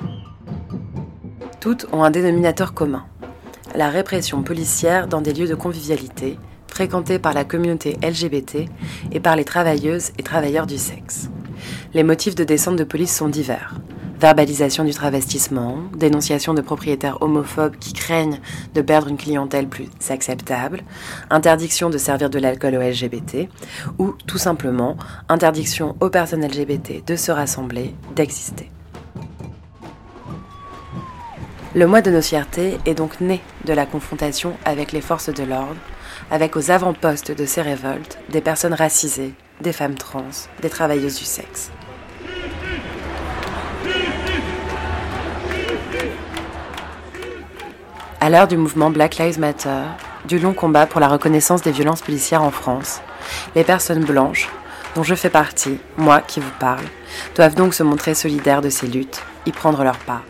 Toutes 1.60 1.86
ont 1.92 2.02
un 2.02 2.10
dénominateur 2.10 2.72
commun, 2.72 3.04
la 3.74 3.90
répression 3.90 4.42
policière 4.42 5.06
dans 5.06 5.20
des 5.20 5.34
lieux 5.34 5.48
de 5.48 5.54
convivialité, 5.54 6.38
fréquentés 6.66 7.18
par 7.18 7.34
la 7.34 7.44
communauté 7.44 7.98
LGBT 8.02 8.68
et 9.12 9.20
par 9.20 9.36
les 9.36 9.44
travailleuses 9.44 10.12
et 10.18 10.22
travailleurs 10.22 10.66
du 10.66 10.78
sexe. 10.78 11.28
Les 11.92 12.02
motifs 12.02 12.34
de 12.34 12.44
descente 12.44 12.76
de 12.76 12.84
police 12.84 13.14
sont 13.14 13.28
divers. 13.28 13.74
Verbalisation 14.20 14.84
du 14.84 14.92
travestissement, 14.92 15.78
dénonciation 15.96 16.52
de 16.52 16.60
propriétaires 16.60 17.22
homophobes 17.22 17.76
qui 17.76 17.94
craignent 17.94 18.38
de 18.74 18.82
perdre 18.82 19.08
une 19.08 19.16
clientèle 19.16 19.66
plus 19.66 19.88
acceptable, 20.10 20.82
interdiction 21.30 21.88
de 21.88 21.96
servir 21.96 22.28
de 22.28 22.38
l'alcool 22.38 22.76
aux 22.76 22.82
LGBT, 22.82 23.48
ou 23.98 24.12
tout 24.26 24.36
simplement 24.36 24.98
interdiction 25.30 25.96
aux 26.00 26.10
personnes 26.10 26.46
LGBT 26.46 27.02
de 27.06 27.16
se 27.16 27.32
rassembler, 27.32 27.94
d'exister. 28.14 28.70
Le 31.74 31.86
mois 31.86 32.02
de 32.02 32.10
nos 32.10 32.20
fiertés 32.20 32.76
est 32.84 32.94
donc 32.94 33.22
né 33.22 33.40
de 33.64 33.72
la 33.72 33.86
confrontation 33.86 34.52
avec 34.66 34.92
les 34.92 35.00
forces 35.00 35.32
de 35.32 35.44
l'ordre, 35.44 35.80
avec 36.30 36.56
aux 36.56 36.70
avant-postes 36.70 37.32
de 37.32 37.46
ces 37.46 37.62
révoltes 37.62 38.18
des 38.28 38.42
personnes 38.42 38.74
racisées, 38.74 39.32
des 39.62 39.72
femmes 39.72 39.94
trans, 39.94 40.24
des 40.60 40.68
travailleuses 40.68 41.18
du 41.18 41.24
sexe. 41.24 41.70
À 48.22 48.28
l'heure 48.28 48.48
du 48.48 48.58
mouvement 48.58 48.90
Black 48.90 49.16
Lives 49.16 49.40
Matter, 49.40 49.80
du 50.26 50.38
long 50.38 50.52
combat 50.52 50.84
pour 50.84 51.00
la 51.00 51.08
reconnaissance 51.08 51.62
des 51.62 51.72
violences 51.72 52.02
policières 52.02 52.42
en 52.42 52.50
France, 52.50 53.00
les 53.54 53.64
personnes 53.64 54.04
blanches, 54.04 54.50
dont 54.94 55.02
je 55.02 55.14
fais 55.14 55.30
partie, 55.30 55.78
moi 55.96 56.20
qui 56.20 56.38
vous 56.38 56.52
parle, 56.60 56.84
doivent 57.34 57.54
donc 57.54 57.72
se 57.72 57.82
montrer 57.82 58.12
solidaires 58.12 58.60
de 58.60 58.68
ces 58.68 58.88
luttes, 58.88 59.22
y 59.46 59.52
prendre 59.52 59.82
leur 59.84 59.96
part. 59.96 60.24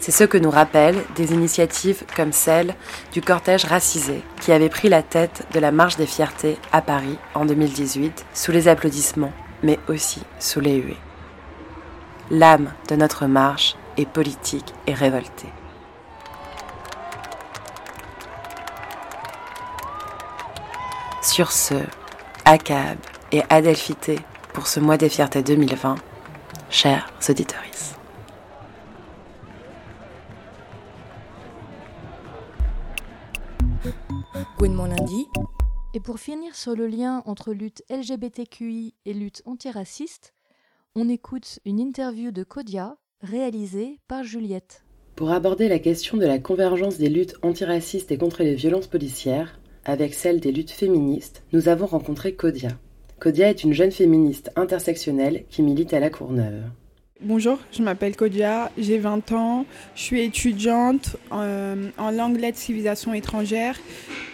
C'est 0.00 0.12
ce 0.12 0.24
que 0.24 0.36
nous 0.36 0.50
rappellent 0.50 1.02
des 1.16 1.32
initiatives 1.32 2.04
comme 2.14 2.32
celle 2.32 2.74
du 3.14 3.22
cortège 3.22 3.64
racisé 3.64 4.20
qui 4.42 4.52
avait 4.52 4.68
pris 4.68 4.90
la 4.90 5.02
tête 5.02 5.46
de 5.54 5.60
la 5.60 5.72
Marche 5.72 5.96
des 5.96 6.04
Fiertés 6.04 6.58
à 6.72 6.82
Paris 6.82 7.16
en 7.34 7.46
2018 7.46 8.26
sous 8.34 8.52
les 8.52 8.68
applaudissements, 8.68 9.32
mais 9.62 9.78
aussi 9.88 10.20
sous 10.38 10.60
les 10.60 10.76
huées. 10.76 10.98
L'âme 12.30 12.70
de 12.90 12.96
notre 12.96 13.24
marche 13.24 13.76
est 13.96 14.04
politique 14.06 14.74
et 14.86 14.92
révoltée. 14.92 15.48
Sur 21.34 21.50
ce, 21.50 21.74
ACAB 22.44 22.96
et 23.32 23.42
Adelphité 23.50 24.20
pour 24.52 24.68
ce 24.68 24.78
mois 24.78 24.96
des 24.96 25.08
fiertés 25.08 25.42
2020, 25.42 25.96
chers 26.70 27.10
auditeurs. 27.28 27.60
Gouinement 34.58 34.86
lundi. 34.86 35.26
Et 35.92 35.98
pour 35.98 36.20
finir 36.20 36.54
sur 36.54 36.76
le 36.76 36.86
lien 36.86 37.24
entre 37.26 37.52
lutte 37.52 37.82
LGBTQI 37.90 38.94
et 39.04 39.12
lutte 39.12 39.42
antiraciste, 39.44 40.34
on 40.94 41.08
écoute 41.08 41.58
une 41.64 41.80
interview 41.80 42.30
de 42.30 42.44
Kodia 42.44 42.96
réalisée 43.22 43.98
par 44.06 44.22
Juliette. 44.22 44.84
Pour 45.16 45.32
aborder 45.32 45.66
la 45.66 45.80
question 45.80 46.16
de 46.16 46.26
la 46.26 46.38
convergence 46.38 46.96
des 46.98 47.08
luttes 47.08 47.34
antiracistes 47.42 48.12
et 48.12 48.18
contre 48.18 48.44
les 48.44 48.54
violences 48.54 48.86
policières, 48.86 49.58
avec 49.84 50.14
celle 50.14 50.40
des 50.40 50.52
luttes 50.52 50.70
féministes, 50.70 51.42
nous 51.52 51.68
avons 51.68 51.86
rencontré 51.86 52.34
Kodia. 52.34 52.70
Kodia 53.20 53.50
est 53.50 53.64
une 53.64 53.72
jeune 53.72 53.92
féministe 53.92 54.50
intersectionnelle 54.56 55.44
qui 55.50 55.62
milite 55.62 55.94
à 55.94 56.00
la 56.00 56.10
Courneuve. 56.10 56.62
Bonjour, 57.20 57.58
je 57.72 57.82
m'appelle 57.82 58.16
Kodia, 58.16 58.70
j'ai 58.76 58.98
20 58.98 59.32
ans, 59.32 59.66
je 59.94 60.02
suis 60.02 60.20
étudiante 60.20 61.16
euh, 61.32 61.88
en 61.96 62.10
langue, 62.10 62.38
lettres, 62.38 62.58
civilisation 62.58 63.14
étrangère. 63.14 63.78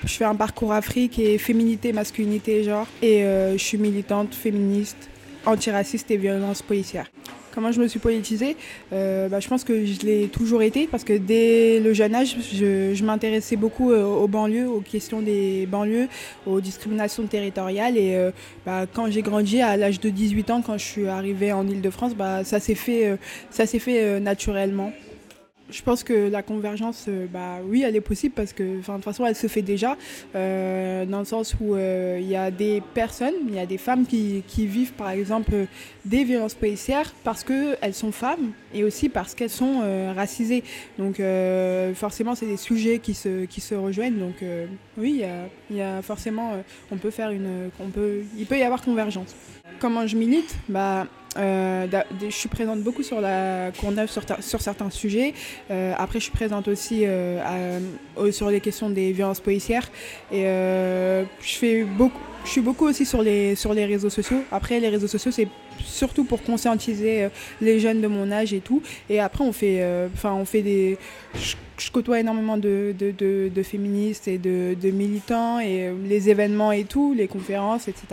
Je 0.04 0.12
fais 0.12 0.24
un 0.24 0.34
parcours 0.34 0.72
Afrique 0.72 1.18
et 1.18 1.36
féminité, 1.38 1.92
masculinité 1.92 2.64
genre. 2.64 2.86
Et 3.02 3.24
euh, 3.24 3.52
je 3.52 3.62
suis 3.62 3.78
militante 3.78 4.34
féministe, 4.34 5.10
antiraciste 5.46 6.10
et 6.10 6.16
violence 6.16 6.62
policière. 6.62 7.06
Comment 7.54 7.72
je 7.72 7.80
me 7.80 7.88
suis 7.88 7.98
politisée 7.98 8.56
euh, 8.92 9.28
bah, 9.28 9.40
Je 9.40 9.48
pense 9.48 9.64
que 9.64 9.84
je 9.84 10.00
l'ai 10.06 10.28
toujours 10.28 10.62
été 10.62 10.86
parce 10.86 11.04
que 11.04 11.12
dès 11.12 11.80
le 11.80 11.92
jeune 11.92 12.14
âge, 12.14 12.36
je, 12.52 13.04
m'intéressais 13.04 13.56
beaucoup 13.56 13.92
euh, 13.92 14.04
aux 14.04 14.28
banlieues, 14.28 14.68
aux 14.68 14.80
questions 14.80 15.20
des 15.20 15.66
banlieues, 15.66 16.08
aux 16.46 16.60
discriminations 16.60 17.26
territoriales. 17.26 17.96
Et 17.96 18.14
euh, 18.14 18.30
bah, 18.64 18.86
quand 18.92 19.10
j'ai 19.10 19.22
grandi 19.22 19.60
à 19.60 19.76
l'âge 19.76 20.00
de 20.00 20.10
18 20.10 20.50
ans, 20.50 20.62
quand 20.62 20.78
je 20.78 20.84
suis 20.84 21.08
arrivée 21.08 21.52
en 21.52 21.66
Ile-de-France, 21.66 22.14
bah, 22.14 22.44
ça 22.44 22.60
s'est 22.60 22.74
fait, 22.74 23.18
ça 23.50 23.66
s'est 23.66 23.78
fait 23.78 24.20
naturellement. 24.20 24.92
Je 25.70 25.82
pense 25.82 26.02
que 26.02 26.28
la 26.28 26.42
convergence, 26.42 27.06
euh, 27.08 27.26
bah 27.32 27.58
oui, 27.64 27.82
elle 27.86 27.94
est 27.94 28.00
possible 28.00 28.34
parce 28.34 28.52
que, 28.52 28.62
de 28.62 28.82
toute 28.82 29.04
façon, 29.04 29.24
elle 29.26 29.36
se 29.36 29.46
fait 29.46 29.62
déjà, 29.62 29.96
euh, 30.34 31.04
dans 31.06 31.20
le 31.20 31.24
sens 31.24 31.54
où 31.60 31.74
euh, 31.74 32.18
il 32.20 32.28
y 32.28 32.36
a 32.36 32.50
des 32.50 32.82
personnes, 32.94 33.34
il 33.48 33.54
y 33.54 33.58
a 33.58 33.66
des 33.66 33.78
femmes 33.78 34.06
qui, 34.06 34.42
vivent, 34.66 34.92
par 34.92 35.10
exemple, 35.10 35.66
des 36.04 36.24
violences 36.24 36.54
policières 36.54 37.14
parce 37.24 37.44
qu'elles 37.44 37.94
sont 37.94 38.12
femmes 38.12 38.52
et 38.74 38.84
aussi 38.84 39.08
parce 39.08 39.34
qu'elles 39.34 39.50
sont 39.50 39.82
racisées. 40.14 40.62
Donc, 40.98 41.20
forcément, 41.94 42.34
c'est 42.34 42.46
des 42.46 42.56
sujets 42.56 42.98
qui 42.98 43.14
se, 43.14 43.44
qui 43.44 43.60
se 43.60 43.74
rejoignent. 43.74 44.18
Donc, 44.18 44.44
oui, 44.98 45.22
il 45.70 45.76
y, 45.76 45.82
a, 45.82 46.02
forcément, 46.02 46.52
on 46.90 46.96
peut 46.96 47.10
faire 47.10 47.30
une, 47.30 47.70
on 47.80 47.88
peut, 47.88 48.20
il 48.38 48.46
peut 48.46 48.58
y 48.58 48.62
avoir 48.62 48.82
convergence. 48.82 49.34
Comment 49.78 50.06
je 50.06 50.16
milite? 50.16 50.54
Bah, 50.68 51.06
euh, 51.36 51.86
je 52.20 52.34
suis 52.34 52.48
présente 52.48 52.80
beaucoup 52.80 53.02
sur 53.02 53.20
la 53.20 53.70
Courneuve 53.78 54.10
sur, 54.10 54.22
sur 54.40 54.60
certains 54.60 54.90
sujets. 54.90 55.34
Euh, 55.70 55.92
après, 55.96 56.18
je 56.18 56.24
suis 56.24 56.32
présente 56.32 56.68
aussi 56.68 57.04
euh, 57.06 57.80
sur 58.32 58.50
les 58.50 58.60
questions 58.60 58.90
des 58.90 59.12
violences 59.12 59.40
policières. 59.40 59.88
Et 60.32 60.42
je, 60.42 61.24
je 61.42 61.48
suis 61.48 62.60
beaucoup 62.60 62.86
aussi 62.86 63.04
sur 63.04 63.22
les, 63.22 63.54
sur 63.54 63.74
les 63.74 63.84
réseaux 63.84 64.10
sociaux. 64.10 64.42
Après, 64.50 64.80
les 64.80 64.88
réseaux 64.88 65.08
sociaux, 65.08 65.30
c'est 65.30 65.48
surtout 65.84 66.24
pour 66.24 66.42
conscientiser 66.42 67.28
les 67.60 67.80
jeunes 67.80 68.00
de 68.00 68.06
mon 68.06 68.30
âge 68.30 68.52
et 68.52 68.60
tout. 68.60 68.82
Et 69.08 69.20
après, 69.20 69.44
on 69.44 69.52
fait, 69.52 69.84
enfin, 70.14 70.32
on 70.34 70.44
fait 70.44 70.62
des. 70.62 70.98
Je, 71.34 71.90
côtoie 71.90 72.20
énormément 72.20 72.58
de, 72.58 72.94
de, 72.98 73.10
de, 73.48 73.62
féministes 73.62 74.28
et 74.28 74.36
de, 74.38 74.90
militants 74.90 75.60
et 75.60 75.90
les 76.06 76.28
événements 76.28 76.72
et 76.72 76.84
tout, 76.84 77.14
les 77.14 77.26
conférences, 77.26 77.88
etc. 77.88 78.06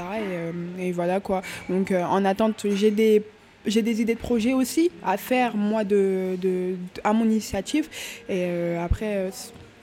Et, 0.79 0.91
voilà 0.91 1.19
quoi. 1.19 1.41
Donc, 1.69 1.91
en 1.91 2.23
attente, 2.25 2.65
j'ai 2.75 2.91
des 2.91 3.23
j'ai 3.67 3.81
des 3.81 4.01
idées 4.01 4.15
de 4.15 4.19
projets 4.19 4.53
aussi 4.53 4.89
à 5.03 5.17
faire, 5.17 5.55
moi, 5.55 5.83
de, 5.83 6.37
de, 6.41 6.75
à 7.03 7.13
mon 7.13 7.25
initiative. 7.25 7.87
Et 8.29 8.45
euh, 8.47 8.83
après, 8.83 9.17
euh, 9.17 9.29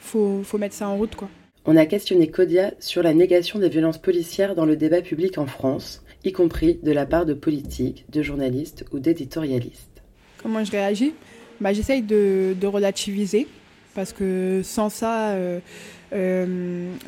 faut, 0.01 0.43
faut 0.43 0.59
mettre 0.59 0.75
ça 0.75 0.89
en 0.89 0.97
route. 0.97 1.15
Quoi. 1.15 1.29
On 1.67 1.77
a 1.77 1.87
questionné 1.87 2.29
Kodia 2.29 2.73
sur 2.81 3.03
la 3.03 3.15
négation 3.15 3.59
des 3.59 3.69
violences 3.69 3.99
policières 3.99 4.55
dans 4.55 4.67
le 4.67 4.77
débat 4.77 5.03
public 5.03 5.39
en 5.39 5.47
France, 5.47 6.03
y 6.25 6.33
compris 6.33 6.79
de 6.83 6.93
la 6.93 7.07
part 7.07 7.27
de 7.27 7.35
politiques, 7.35 8.05
de 8.11 8.23
journalistes 8.23 8.85
ou 8.93 8.99
d'éditorialistes. 8.99 10.03
Comment 10.43 10.65
je 10.65 10.71
réagis? 10.71 11.15
Bah, 11.61 11.73
J'essaye 11.73 12.03
de, 12.03 12.55
de, 12.61 12.67
relativiser, 12.67 13.47
parce 13.95 14.13
que 14.13 14.61
sans 14.65 14.89
ça, 14.89 15.31
euh, 15.31 15.61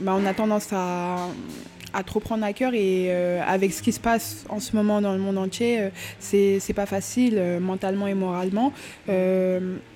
bah, 0.01 0.17
on 0.19 0.25
a 0.25 0.35
tendance 0.35 0.69
à 0.73 1.29
trop 2.03 2.21
prendre 2.21 2.45
à 2.45 2.53
cœur 2.53 2.75
et 2.75 3.07
euh, 3.09 3.41
avec 3.47 3.73
ce 3.73 3.83
qui 3.83 3.93
se 3.93 4.00
passe 4.00 4.45
en 4.49 4.61
ce 4.61 4.76
moment 4.76 5.00
dans 5.00 5.12
le 5.12 5.19
monde 5.19 5.38
entier, 5.38 5.81
euh, 5.81 5.91
c'est 6.19 6.75
pas 6.75 6.87
facile 6.87 7.35
euh, 7.38 7.61
mentalement 7.61 8.07
et 8.07 8.15
moralement. 8.15 8.73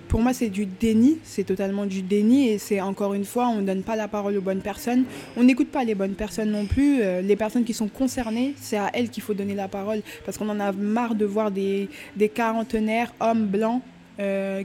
pour 0.09 0.21
moi, 0.21 0.33
c'est 0.33 0.49
du 0.49 0.67
déni, 0.67 1.19
c'est 1.23 1.45
totalement 1.45 1.87
du 1.87 2.03
déni 2.03 2.49
et 2.49 2.59
c'est 2.59 2.81
encore 2.81 3.15
une 3.15 3.25
fois, 3.25 3.49
on 3.49 3.63
donne 3.63 3.83
pas 3.83 3.95
la 3.95 4.09
parole 4.09 4.37
aux 4.37 4.41
bonnes 4.41 4.61
personnes, 4.61 5.05
on 5.37 5.45
n'écoute 5.45 5.69
pas 5.69 5.85
les 5.85 5.95
bonnes 5.95 6.15
personnes 6.15 6.51
non 6.51 6.67
plus. 6.67 7.01
les 7.23 7.37
personnes 7.37 7.63
qui 7.65 7.75
sont 7.75 7.87
concernées, 7.87 8.55
c'est 8.57 8.77
à 8.77 8.91
elles 8.93 9.11
qu'il 9.11 9.23
faut 9.23 9.35
donner 9.35 9.55
la 9.55 9.69
parole 9.69 10.01
parce 10.25 10.37
qu'on 10.37 10.49
en 10.49 10.59
a 10.59 10.73
marre 10.73 11.15
de 11.15 11.25
voir 11.25 11.53
des, 11.53 11.89
des 12.17 12.29
quarantenaires, 12.29 13.13
hommes 13.21 13.47
blancs, 13.47 13.83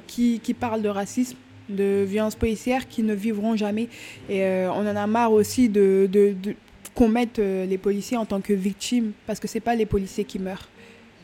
qui, 0.08 0.40
qui 0.40 0.54
parlent 0.54 0.82
de 0.82 0.90
racisme 0.90 1.38
de 1.70 2.04
violences 2.08 2.36
policières 2.36 2.88
qui 2.88 3.04
ne 3.04 3.14
vivront 3.14 3.56
jamais. 3.56 3.88
Et 4.30 4.44
on 4.44 4.82
en 4.82 4.96
a 4.96 5.08
marre 5.08 5.32
aussi 5.32 5.70
de, 5.70 6.10
qu'on 6.96 7.10
mette 7.10 7.40
euh, 7.40 7.66
les 7.66 7.78
policiers 7.78 8.18
en 8.18 8.26
tant 8.26 8.42
que 8.42 8.54
victimes, 8.54 9.12
parce 9.28 9.40
que 9.40 9.48
ce 9.48 9.56
n'est 9.56 9.62
pas 9.62 9.76
les 9.76 9.86
policiers 9.86 10.24
qui 10.24 10.40
meurent. 10.40 10.70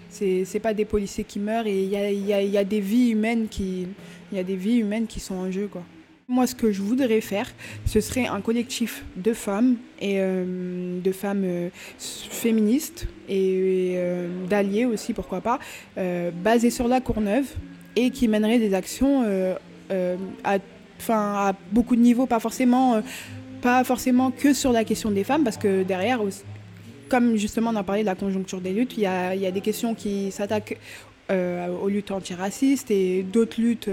C'est 0.10 0.44
n'est 0.54 0.60
pas 0.60 0.74
des 0.74 0.84
policiers 0.84 1.24
qui 1.24 1.40
meurent 1.40 1.68
et 1.68 1.84
il 1.84 1.90
y 1.90 1.96
a, 1.96 2.12
y, 2.12 2.34
a, 2.34 2.42
y 2.42 2.58
a, 2.58 2.66
des 2.66 2.82
vies 2.82 3.12
humaines 3.12 3.48
qui 3.50 3.88
y 4.34 4.38
a 4.38 4.44
des 4.44 4.58
vies 4.58 4.80
humaines 4.80 5.08
qui 5.08 5.22
sont 5.22 5.36
en 5.36 5.50
jeu 5.50 5.70
quoi. 5.72 5.84
Moi, 6.28 6.48
ce 6.48 6.56
que 6.56 6.72
je 6.72 6.82
voudrais 6.82 7.20
faire, 7.20 7.52
ce 7.86 8.00
serait 8.00 8.26
un 8.26 8.40
collectif 8.40 9.04
de 9.18 9.34
femmes 9.34 9.76
et 10.00 10.16
euh, 10.20 11.02
de 11.02 11.12
femmes 11.12 11.44
euh, 11.44 11.70
féministes 11.98 13.08
et, 13.28 13.98
d'alliés 14.50 14.86
aussi, 14.86 15.12
pourquoi 15.14 15.42
pas, 15.42 15.60
basées 16.44 16.70
sur 16.70 16.88
la 16.88 17.02
Courneuve 17.02 17.48
et 17.98 18.12
qui 18.12 18.30
mèneraient 18.30 18.60
des 18.60 18.74
actions 18.74 19.26
à, 20.46 20.58
à 21.10 21.54
beaucoup 21.72 21.98
de 21.98 22.02
niveaux, 22.02 22.28
pas 22.28 22.40
forcément 22.40 23.02
pas 23.62 23.84
forcément 23.84 24.32
que 24.32 24.54
sur 24.54 24.72
la 24.72 24.84
question 24.84 25.12
des 25.12 25.24
femmes, 25.24 25.44
parce 25.44 25.58
que 25.58 25.84
derrière, 25.84 26.22
comme 27.10 27.36
justement 27.36 27.72
on 27.72 27.76
a 27.76 27.84
parlé 27.84 28.02
de 28.02 28.08
la 28.08 28.16
conjoncture 28.16 28.62
des 28.62 28.74
luttes, 28.74 28.94
il 28.98 29.04
y 29.04 29.06
a, 29.06 29.36
y 29.36 29.46
a 29.46 29.52
des 29.52 29.62
questions 29.62 29.96
qui 29.96 30.32
s'attaquent 30.32 30.78
aux 31.82 31.88
luttes 31.88 32.12
antiracistes 32.12 32.92
et 32.92 33.24
d'autres 33.24 33.62
luttes, 33.62 33.90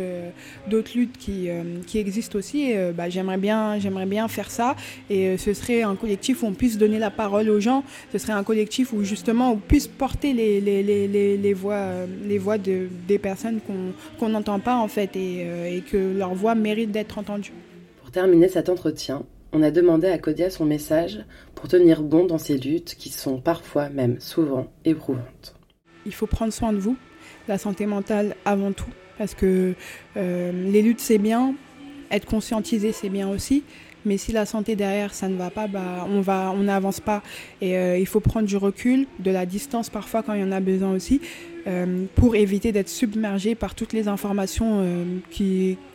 d'autres 0.69 0.91
luttes 0.97 1.17
qui, 1.17 1.49
qui 1.87 1.99
existent 1.99 2.37
aussi. 2.37 2.73
Bah, 2.97 3.09
j'aimerais 3.09 3.37
bien, 3.37 3.79
bien 4.07 4.27
faire 4.27 4.51
ça. 4.51 4.75
Et 5.09 5.37
ce 5.37 5.55
serait 5.55 5.83
un 5.83 5.95
collectif 5.95 6.43
où 6.43 6.47
on 6.47 6.53
puisse 6.53 6.79
donner 6.79 6.99
la 6.99 7.13
parole 7.13 7.49
aux 7.49 7.61
gens. 7.61 7.85
Ce 8.13 8.19
serait 8.19 8.33
un 8.33 8.43
collectif 8.43 8.93
où 8.93 9.05
justement 9.05 9.53
on 9.53 9.57
puisse 9.57 9.87
porter 9.87 10.33
les, 10.33 10.61
les, 10.61 10.83
les, 10.83 11.37
les 11.37 11.55
voix, 11.55 11.85
les 12.27 12.39
voix 12.39 12.59
de, 12.59 12.89
des 13.07 13.21
personnes 13.21 13.61
qu'on 14.19 14.29
n'entend 14.29 14.59
pas 14.59 14.75
en 14.75 14.89
fait 14.89 15.15
et, 15.15 15.47
et 15.77 15.81
que 15.83 16.19
leur 16.19 16.35
voix 16.35 16.57
mérite 16.57 16.91
d'être 16.91 17.19
entendue. 17.19 17.53
Pour 18.01 18.11
terminer 18.11 18.49
cet 18.49 18.69
entretien, 18.69 19.23
on 19.53 19.63
a 19.63 19.71
demandé 19.71 20.09
à 20.09 20.19
Kodia 20.19 20.51
son 20.51 20.65
message 20.65 21.21
pour 21.55 21.69
tenir 21.69 22.03
bon 22.03 22.27
dans 22.27 22.39
ces 22.39 22.59
luttes 22.59 22.95
qui 22.99 23.09
sont 23.09 23.41
parfois, 23.41 23.89
même 23.89 24.21
souvent, 24.21 24.69
éprouvantes. 24.85 25.55
Il 26.07 26.15
faut 26.15 26.27
prendre 26.27 26.53
soin 26.53 26.73
de 26.73 26.79
vous, 26.79 26.97
la 27.49 27.59
santé 27.59 27.87
mentale 27.87 28.37
avant 28.45 28.73
tout, 28.73 28.91
parce 29.17 29.35
que 29.35 29.75
euh, 30.17 30.71
les 30.71 30.83
luttes 30.83 31.01
c'est 31.01 31.19
bien, 31.19 31.55
être 32.11 32.27
conscientisé 32.27 32.93
c'est 32.93 33.09
bien 33.09 33.29
aussi, 33.29 33.65
mais 34.05 34.17
si 34.17 34.33
la 34.33 34.47
santé 34.47 34.77
derrière 34.77 35.13
ça 35.13 35.29
ne 35.29 35.37
va 35.37 35.51
pas, 35.51 35.67
bah, 35.67 36.07
on 36.09 36.21
va, 36.21 36.53
on 36.55 36.65
n'avance 36.65 37.01
pas. 37.01 37.23
Et 37.61 37.77
euh, 37.77 37.99
il 37.99 38.07
faut 38.07 38.21
prendre 38.21 38.47
du 38.47 38.57
recul, 38.57 39.07
de 39.19 39.31
la 39.31 39.45
distance 39.45 39.91
parfois 39.91 40.23
quand 40.23 40.35
il 40.35 40.41
y 40.41 40.45
en 40.45 40.53
a 40.53 40.61
besoin 40.61 40.93
aussi, 40.93 41.21
euh, 41.67 42.05
pour 42.15 42.37
éviter 42.37 42.71
d'être 42.73 42.89
submergé 42.89 43.55
par 43.55 43.75
toutes 43.75 43.93
les 43.93 44.09
informations 44.09 44.85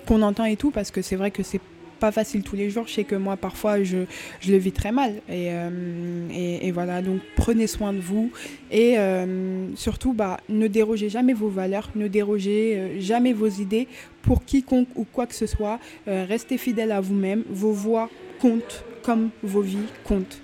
qu'on 0.08 0.22
entend 0.22 0.46
et 0.46 0.58
tout, 0.58 0.72
parce 0.72 0.92
que 0.92 1.02
c'est 1.02 1.16
vrai 1.16 1.32
que 1.32 1.44
c'est 1.44 1.62
pas 2.04 2.12
facile 2.12 2.44
tous 2.44 2.58
les 2.58 2.70
jours. 2.70 2.86
Je 2.86 2.96
sais 2.96 3.06
que 3.06 3.16
moi, 3.16 3.38
parfois, 3.38 3.82
je, 3.82 4.00
je 4.42 4.52
le 4.52 4.58
vis 4.58 4.74
très 4.74 4.92
mal. 4.92 5.22
Et, 5.30 5.52
euh, 5.52 6.60
et, 6.62 6.70
voilà, 6.74 7.02
donc 7.02 7.22
prenez 7.38 7.66
soin 7.66 7.94
de 7.94 8.00
vous. 8.00 8.30
Et 8.72 9.00
euh, 9.00 9.74
surtout, 9.78 10.12
bah, 10.12 10.42
ne 10.50 10.68
dérogez 10.68 11.08
jamais 11.08 11.32
vos 11.32 11.48
valeurs, 11.48 11.92
ne 11.96 12.10
dérogez 12.10 12.76
euh, 12.76 13.00
jamais 13.00 13.32
vos 13.32 13.48
idées 13.48 13.88
pour 14.22 14.44
quiconque 14.44 14.90
ou 14.98 15.06
quoi 15.06 15.28
que 15.28 15.36
ce 15.36 15.46
soit. 15.46 15.80
restez 16.06 16.58
fidèle 16.58 16.92
à 16.92 17.00
vous-même. 17.00 17.46
Vos 17.50 17.72
voix 17.72 18.10
comptent 18.42 18.84
comme 19.02 19.30
vos 19.42 19.62
vies 19.62 19.90
comptent. 20.04 20.42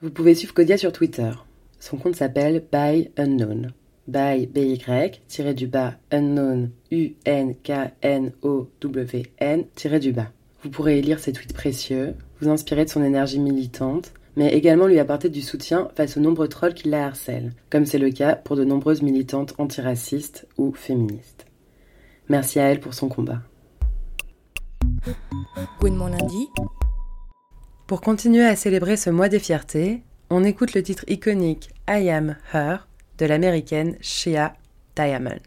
Vous 0.00 0.10
pouvez 0.10 0.34
suivre 0.34 0.54
Kodia 0.54 0.78
sur 0.78 0.92
Twitter. 0.92 1.30
Son 1.78 1.98
compte 1.98 2.16
s'appelle 2.16 2.64
By 2.72 3.10
Unknown 3.18 3.74
by 4.06 4.46
by 4.46 4.78
tiré 5.28 5.54
du 5.54 5.66
bas 5.66 5.94
unknown 6.12 6.70
u 6.90 7.14
n 7.24 7.54
k 7.62 7.92
n 8.02 8.32
o 8.42 8.68
w 8.80 9.22
n 9.38 9.64
tiré 9.74 9.98
du 9.98 10.12
bas. 10.12 10.30
Vous 10.62 10.70
pourrez 10.70 11.00
lire 11.00 11.18
ses 11.18 11.32
tweets 11.32 11.52
précieux, 11.52 12.14
vous 12.40 12.48
inspirer 12.48 12.84
de 12.84 12.90
son 12.90 13.02
énergie 13.02 13.38
militante, 13.38 14.12
mais 14.36 14.52
également 14.52 14.86
lui 14.86 14.98
apporter 14.98 15.28
du 15.28 15.42
soutien 15.42 15.88
face 15.96 16.16
aux 16.16 16.20
nombreux 16.20 16.48
trolls 16.48 16.74
qui 16.74 16.88
la 16.88 17.06
harcèlent, 17.06 17.52
comme 17.70 17.86
c'est 17.86 17.98
le 17.98 18.10
cas 18.10 18.36
pour 18.36 18.56
de 18.56 18.64
nombreuses 18.64 19.02
militantes 19.02 19.54
antiracistes 19.58 20.46
ou 20.58 20.72
féministes. 20.72 21.46
Merci 22.28 22.58
à 22.60 22.64
elle 22.64 22.80
pour 22.80 22.94
son 22.94 23.08
combat. 23.08 23.42
mon 25.82 26.06
lundi. 26.08 26.48
Pour 27.86 28.00
continuer 28.00 28.44
à 28.44 28.56
célébrer 28.56 28.96
ce 28.96 29.10
mois 29.10 29.28
des 29.28 29.38
fiertés, 29.38 30.02
on 30.28 30.42
écoute 30.42 30.74
le 30.74 30.82
titre 30.82 31.04
iconique 31.06 31.70
I 31.88 32.10
Am 32.10 32.36
Her 32.52 32.78
de 33.18 33.26
l'américaine 33.26 33.96
Shea 34.00 34.54
Diamond. 34.94 35.40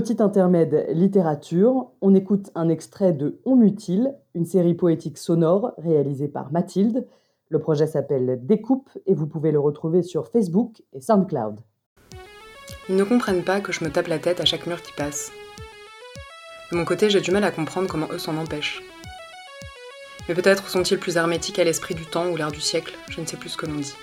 Petit 0.00 0.22
intermède 0.22 0.86
littérature, 0.94 1.90
on 2.00 2.14
écoute 2.14 2.50
un 2.54 2.70
extrait 2.70 3.12
de 3.12 3.38
On 3.44 3.54
mutile, 3.54 4.14
une 4.34 4.46
série 4.46 4.72
poétique 4.72 5.18
sonore 5.18 5.74
réalisée 5.76 6.26
par 6.26 6.50
Mathilde. 6.52 7.06
Le 7.50 7.58
projet 7.58 7.86
s'appelle 7.86 8.40
Découpe 8.42 8.88
et 9.04 9.12
vous 9.12 9.26
pouvez 9.26 9.52
le 9.52 9.60
retrouver 9.60 10.02
sur 10.02 10.28
Facebook 10.28 10.80
et 10.94 11.02
SoundCloud. 11.02 11.60
Ils 12.88 12.96
ne 12.96 13.04
comprennent 13.04 13.44
pas 13.44 13.60
que 13.60 13.72
je 13.72 13.84
me 13.84 13.90
tape 13.90 14.06
la 14.06 14.18
tête 14.18 14.40
à 14.40 14.46
chaque 14.46 14.66
mur 14.66 14.80
qui 14.80 14.94
passe. 14.94 15.32
De 16.72 16.78
mon 16.78 16.86
côté, 16.86 17.10
j'ai 17.10 17.20
du 17.20 17.30
mal 17.30 17.44
à 17.44 17.50
comprendre 17.50 17.86
comment 17.86 18.08
eux 18.10 18.18
s'en 18.18 18.38
empêchent. 18.38 18.82
Mais 20.30 20.34
peut-être 20.34 20.70
sont-ils 20.70 20.98
plus 20.98 21.18
hermétiques 21.18 21.58
à 21.58 21.64
l'esprit 21.64 21.94
du 21.94 22.06
temps 22.06 22.30
ou 22.30 22.36
l'air 22.36 22.50
du 22.50 22.62
siècle, 22.62 22.96
je 23.10 23.20
ne 23.20 23.26
sais 23.26 23.36
plus 23.36 23.50
ce 23.50 23.58
que 23.58 23.66
l'on 23.66 23.76
dit. 23.76 23.96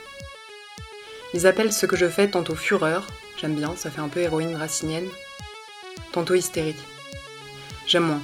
Ils 1.33 1.47
appellent 1.47 1.73
ce 1.73 1.87
que 1.87 1.95
je 1.95 2.05
fais 2.05 2.29
tantôt 2.29 2.53
fureur, 2.53 3.07
j'aime 3.41 3.55
bien, 3.55 3.75
ça 3.75 3.89
fait 3.89 4.01
un 4.01 4.09
peu 4.09 4.19
héroïne 4.19 4.55
racinienne, 4.55 5.07
hystérique. 6.23 6.83
J'aime 7.85 8.03
moins. 8.03 8.21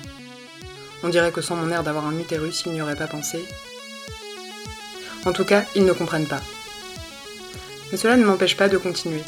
On 1.03 1.09
dirait 1.09 1.31
que 1.31 1.41
sans 1.41 1.55
mon 1.55 1.71
air 1.71 1.83
d'avoir 1.83 2.05
un 2.05 2.17
utérus, 2.17 2.63
ils 2.65 2.73
n'y 2.73 2.81
auraient 2.81 2.95
pas 2.95 3.07
pensé. 3.07 3.43
En 5.25 5.31
tout 5.31 5.45
cas, 5.45 5.63
ils 5.75 5.85
ne 5.85 5.93
comprennent 5.93 6.27
pas. 6.27 6.41
Mais 7.91 7.97
cela 7.97 8.17
ne 8.17 8.25
m'empêche 8.25 8.57
pas 8.57 8.69
de 8.69 8.77
continuer. 8.77 9.23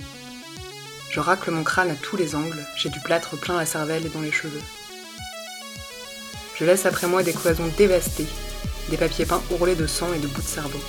Je 1.09 1.19
racle 1.19 1.51
mon 1.51 1.63
crâne 1.63 1.91
à 1.91 1.95
tous 1.95 2.17
les 2.17 2.35
angles, 2.35 2.65
j'ai 2.75 2.89
du 2.89 2.99
plâtre 2.99 3.37
plein 3.37 3.57
la 3.57 3.65
cervelle 3.65 4.05
et 4.05 4.09
dans 4.09 4.21
les 4.21 4.31
cheveux. 4.31 4.61
Je 6.55 6.65
laisse 6.65 6.85
après 6.85 7.07
moi 7.07 7.23
des 7.23 7.33
cloisons 7.33 7.71
dévastées, 7.77 8.27
des 8.89 8.97
papiers 8.97 9.25
peints 9.25 9.43
ourlés 9.51 9.75
de 9.75 9.87
sang 9.87 10.13
et 10.13 10.19
de 10.19 10.27
bouts 10.27 10.41
de 10.41 10.47
cerveau. 10.47 10.79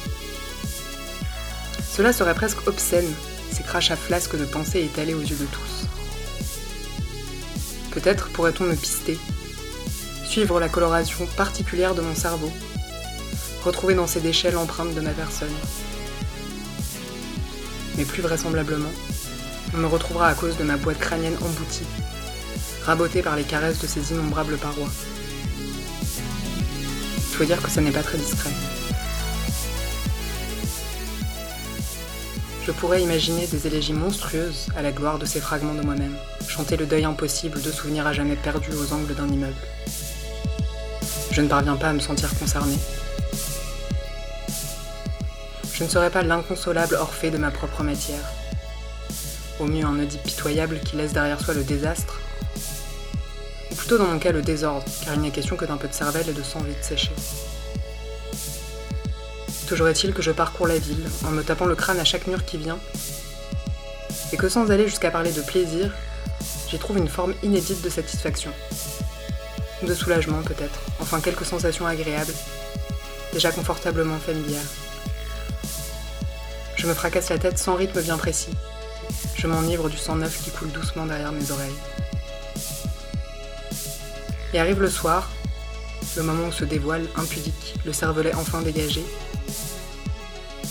Cela 1.89 2.13
serait 2.13 2.35
presque 2.35 2.67
obscène, 2.67 3.13
ces 3.53 3.63
crachats 3.63 3.97
flasques 3.97 4.37
de 4.37 4.45
pensée 4.45 4.83
étalés 4.83 5.15
aux 5.15 5.21
yeux 5.21 5.37
de 5.37 5.47
tous. 5.47 5.86
Peut-être 7.97 8.29
pourrait-on 8.29 8.65
me 8.65 8.75
pister, 8.75 9.19
suivre 10.23 10.61
la 10.61 10.69
coloration 10.69 11.25
particulière 11.35 11.95
de 11.95 12.03
mon 12.03 12.15
cerveau, 12.15 12.53
retrouver 13.65 13.95
dans 13.95 14.07
ces 14.07 14.21
déchets 14.21 14.51
l'empreinte 14.51 14.95
de 14.95 15.01
ma 15.01 15.13
personne. 15.13 15.55
Mais 17.97 18.05
plus 18.05 18.21
vraisemblablement, 18.21 18.93
on 19.73 19.79
me 19.79 19.87
retrouvera 19.87 20.29
à 20.29 20.35
cause 20.35 20.59
de 20.59 20.63
ma 20.63 20.77
boîte 20.77 20.99
crânienne 20.99 21.39
emboutie, 21.41 21.87
rabotée 22.85 23.23
par 23.23 23.35
les 23.35 23.45
caresses 23.45 23.79
de 23.79 23.87
ces 23.87 24.13
innombrables 24.13 24.59
parois. 24.59 24.91
Il 27.17 27.35
faut 27.35 27.45
dire 27.47 27.63
que 27.63 27.71
ça 27.71 27.81
n'est 27.81 27.93
pas 27.93 28.03
très 28.03 28.19
discret. 28.19 28.51
Je 32.67 32.73
pourrais 32.73 33.01
imaginer 33.01 33.47
des 33.47 33.67
élégies 33.67 33.95
monstrueuses 33.95 34.67
à 34.77 34.83
la 34.83 34.93
gloire 34.93 35.19
de 35.19 35.25
ces 35.25 35.41
fragments 35.41 35.75
de 35.75 35.81
moi-même, 35.81 36.15
le 36.59 36.87
deuil 36.87 37.05
impossible 37.05 37.61
de 37.61 37.71
souvenirs 37.71 38.07
à 38.07 38.13
jamais 38.13 38.35
perdus 38.35 38.73
aux 38.73 38.93
angles 38.93 39.15
d'un 39.15 39.29
immeuble. 39.29 39.55
Je 41.31 41.41
ne 41.41 41.49
parviens 41.49 41.77
pas 41.77 41.89
à 41.89 41.93
me 41.93 42.01
sentir 42.01 42.37
concernée. 42.39 42.79
Je 45.73 45.85
ne 45.85 45.89
serais 45.89 46.11
pas 46.11 46.23
l'inconsolable 46.23 46.97
Orphée 46.97 47.31
de 47.31 47.39
ma 47.39 47.51
propre 47.51 47.83
matière. 47.83 48.33
Au 49.61 49.67
mieux 49.67 49.85
un 49.85 49.99
Oedipe 50.01 50.23
pitoyable 50.23 50.81
qui 50.81 50.97
laisse 50.97 51.13
derrière 51.13 51.41
soi 51.41 51.55
le 51.55 51.63
désastre. 51.63 52.21
Ou 53.71 53.75
plutôt 53.75 53.99
dans 53.99 54.07
mon 54.07 54.19
cas 54.19 54.33
le 54.33 54.43
désordre, 54.43 54.85
car 55.05 55.15
il 55.15 55.21
n'est 55.21 55.31
question 55.31 55.57
que 55.57 55.67
d'un 55.67 55.77
peu 55.77 55.89
de 55.89 55.95
cervelle 55.95 56.29
et 56.29 56.33
de 56.33 56.43
sang 56.43 56.61
vite 56.61 56.83
séché. 56.83 57.11
Toujours 59.69 59.89
est-il 59.89 60.15
que 60.15 60.23
je 60.23 60.33
parcours 60.33 60.67
la 60.67 60.79
ville 60.79 61.07
en 61.27 61.31
me 61.31 61.43
tapant 61.43 61.67
le 61.67 61.75
crâne 61.75 62.01
à 62.01 62.05
chaque 62.05 62.27
mur 62.27 62.45
qui 62.45 62.57
vient, 62.57 62.79
et 64.33 64.37
que 64.37 64.49
sans 64.49 64.71
aller 64.71 64.89
jusqu'à 64.89 65.11
parler 65.11 65.33
de 65.33 65.43
plaisir, 65.43 65.93
j'y 66.69 66.79
trouve 66.79 66.99
une 66.99 67.09
forme 67.09 67.35
inédite 67.43 67.83
de 67.83 67.91
satisfaction. 67.91 68.51
De 69.83 69.95
soulagement 69.95 70.43
peut-être, 70.43 70.81
enfin 71.01 71.21
quelques 71.21 71.45
sensations 71.45 71.87
agréables, 71.87 72.33
déjà 73.33 73.53
confortablement 73.53 74.19
familières. 74.19 74.67
Je 76.77 76.87
me 76.87 76.95
fracasse 76.95 77.31
la 77.31 77.39
tête 77.39 77.59
sans 77.59 77.75
rythme 77.75 78.03
bien 78.03 78.17
précis. 78.17 78.55
Je 79.35 79.47
m'enivre 79.47 79.89
du 79.89 79.97
sang 79.97 80.17
neuf 80.17 80.43
qui 80.43 80.51
coule 80.51 80.71
doucement 80.71 81.07
derrière 81.07 81.33
mes 81.33 81.51
oreilles. 81.51 81.75
Et 84.55 84.59
arrive 84.59 84.81
le 84.81 84.91
soir, 84.91 85.31
le 86.17 86.23
moment 86.23 86.49
où 86.49 86.53
se 86.53 86.65
dévoile, 86.65 87.07
impudique, 87.17 87.75
le 87.85 87.93
cervelet 87.93 88.35
enfin 88.35 88.63
dégagé, 88.63 89.05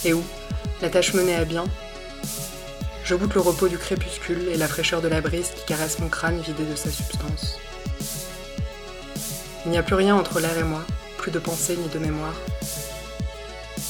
et 0.03 0.13
où, 0.13 0.23
la 0.81 0.89
tâche 0.89 1.13
menée 1.13 1.36
à 1.36 1.45
bien, 1.45 1.65
je 3.05 3.13
goûte 3.13 3.35
le 3.35 3.41
repos 3.41 3.67
du 3.67 3.77
crépuscule 3.77 4.47
et 4.49 4.57
la 4.57 4.67
fraîcheur 4.67 4.99
de 4.99 5.07
la 5.07 5.21
brise 5.21 5.51
qui 5.55 5.63
caresse 5.65 5.99
mon 5.99 6.09
crâne 6.09 6.41
vidé 6.41 6.65
de 6.65 6.75
sa 6.75 6.89
substance. 6.89 7.59
Il 9.63 9.71
n'y 9.71 9.77
a 9.77 9.83
plus 9.83 9.93
rien 9.93 10.15
entre 10.15 10.39
l'air 10.39 10.57
et 10.57 10.63
moi, 10.63 10.81
plus 11.19 11.31
de 11.31 11.37
pensée 11.37 11.77
ni 11.77 11.87
de 11.87 11.99
mémoire. 11.99 12.33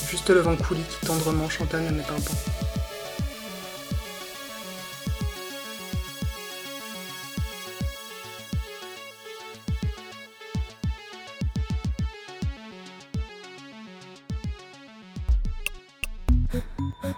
Juste 0.10 0.30
le 0.30 0.42
vent 0.42 0.58
coulis 0.58 0.84
qui 0.84 1.06
tendrement 1.06 1.48
chantonne 1.48 1.88
à 1.88 1.92
mes 1.92 2.04
tympans. 2.04 2.34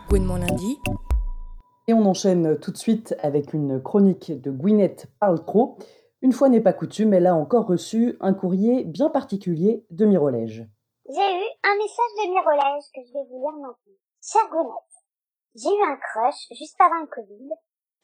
Gwen 0.10 0.24
mon 0.24 0.36
lundi. 0.36 0.78
Et 1.90 1.94
on 1.94 2.06
enchaîne 2.06 2.60
tout 2.60 2.72
de 2.72 2.78
suite 2.78 3.16
avec 3.24 3.54
une 3.54 3.82
chronique 3.82 4.42
de 4.42 4.52
Gwyneth 4.52 5.08
Paltrow. 5.22 5.78
Une 6.22 6.34
fois 6.34 6.50
n'est 6.50 6.60
pas 6.60 6.74
coutume, 6.74 7.14
elle 7.14 7.28
a 7.28 7.34
encore 7.34 7.66
reçu 7.66 8.18
un 8.20 8.34
courrier 8.34 8.84
bien 8.84 9.10
particulier 9.10 9.86
de 9.90 10.06
Mirolège. 10.06 10.68
J'ai 11.08 11.16
eu 11.16 11.48
un 11.64 11.76
message 11.78 12.14
de 12.18 12.30
Mirolège 12.30 12.84
que 12.94 13.00
je 13.08 13.14
vais 13.14 13.24
vous 13.30 13.40
lire 13.40 13.54
maintenant. 13.54 13.96
Chère 14.22 14.50
Gwyneth, 14.50 14.98
j'ai 15.56 15.70
eu 15.70 15.82
un 15.82 15.96
crush 15.96 16.48
juste 16.52 16.76
avant 16.82 17.00
le 17.00 17.08
Covid 17.08 17.52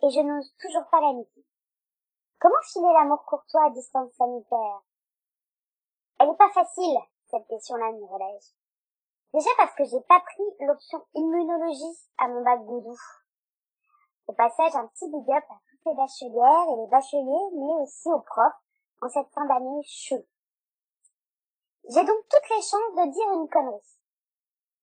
et 0.03 0.09
je 0.09 0.19
n'ose 0.21 0.55
toujours 0.61 0.87
pas 0.89 1.01
l'amitié. 1.01 1.43
Comment 2.39 2.63
filer 2.71 2.93
l'amour 2.93 3.25
courtois 3.25 3.65
à 3.65 3.71
distance 3.71 4.13
sanitaire? 4.13 4.81
Elle 6.21 6.29
est 6.29 6.37
pas 6.37 6.51
facile, 6.53 6.99
cette 7.29 7.47
question-là, 7.47 7.91
Mirolège. 7.91 8.47
Déjà 9.33 9.49
parce 9.57 9.75
que 9.75 9.83
j'ai 9.83 10.01
pas 10.07 10.21
pris 10.21 10.65
l'option 10.67 11.01
immunologie 11.15 11.99
à 12.17 12.29
mon 12.29 12.43
bac 12.45 12.63
goudou. 12.63 12.95
Au 14.27 14.33
passage, 14.33 14.75
un 14.75 14.87
petit 14.87 15.09
big 15.09 15.29
up 15.31 15.43
à 15.49 15.59
toutes 15.69 15.85
les 15.85 15.95
bachelières 15.95 16.67
et 16.71 16.81
les 16.81 16.87
bacheliers, 16.87 17.49
mais 17.53 17.83
aussi 17.83 18.09
aux 18.09 18.21
profs 18.21 18.61
en 19.01 19.09
cette 19.09 19.29
fin 19.29 19.45
d'année 19.45 19.83
chaude. 19.83 20.25
J'ai 21.89 22.05
donc 22.05 22.23
toutes 22.29 22.49
les 22.49 22.61
chances 22.61 22.95
de 22.95 23.11
dire 23.11 23.33
une 23.33 23.49
connerie. 23.49 23.99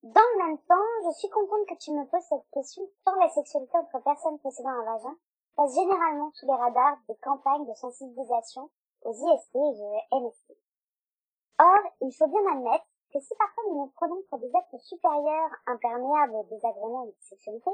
Dans 0.03 0.21
le 0.33 0.45
même 0.45 0.57
temps, 0.59 0.91
je 1.05 1.17
suis 1.17 1.29
contente 1.29 1.67
que 1.67 1.77
tu 1.77 1.91
me 1.91 2.05
poses 2.05 2.25
cette 2.29 2.49
question 2.53 2.83
tant 3.05 3.15
la 3.15 3.29
sexualité 3.29 3.77
entre 3.77 4.03
personnes 4.03 4.39
possédant 4.39 4.69
un 4.69 4.83
vagin 4.83 5.15
passe 5.55 5.75
généralement 5.75 6.31
sous 6.33 6.45
les 6.45 6.55
radars 6.55 6.97
des 7.07 7.15
campagnes 7.17 7.65
de 7.65 7.73
sensibilisation 7.73 8.69
aux 9.03 9.13
IST 9.13 9.55
et 9.55 9.59
aux 9.59 10.21
MST. 10.21 10.57
Or, 11.59 11.79
il 12.01 12.11
faut 12.13 12.27
bien 12.27 12.51
admettre 12.51 12.85
que 13.13 13.19
si 13.19 13.35
parfois 13.35 13.63
nous 13.69 13.81
nous 13.81 13.91
prenons 13.95 14.21
pour 14.29 14.39
des 14.39 14.47
êtres 14.47 14.83
supérieurs, 14.83 15.51
imperméables 15.67 16.35
aux 16.35 16.47
désagréments 16.49 17.05
de 17.05 17.15
sexualité, 17.19 17.71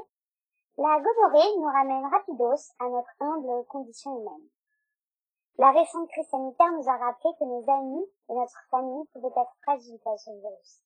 la 0.78 1.00
gonorrhée 1.00 1.56
nous 1.56 1.66
ramène 1.66 2.06
rapidos 2.06 2.72
à 2.78 2.88
notre 2.88 3.10
humble 3.18 3.66
condition 3.66 4.16
humaine. 4.20 4.48
La 5.58 5.72
récente 5.72 6.08
crise 6.08 6.28
sanitaire 6.28 6.70
nous 6.70 6.88
a 6.88 6.96
rappelé 6.96 7.34
que 7.36 7.44
nos 7.44 7.68
amis 7.68 8.06
et 8.28 8.34
notre 8.34 8.62
famille 8.70 9.04
pouvaient 9.12 9.34
être 9.34 9.56
fragiles 9.62 9.98
face 10.04 10.28
au 10.28 10.38
virus. 10.38 10.82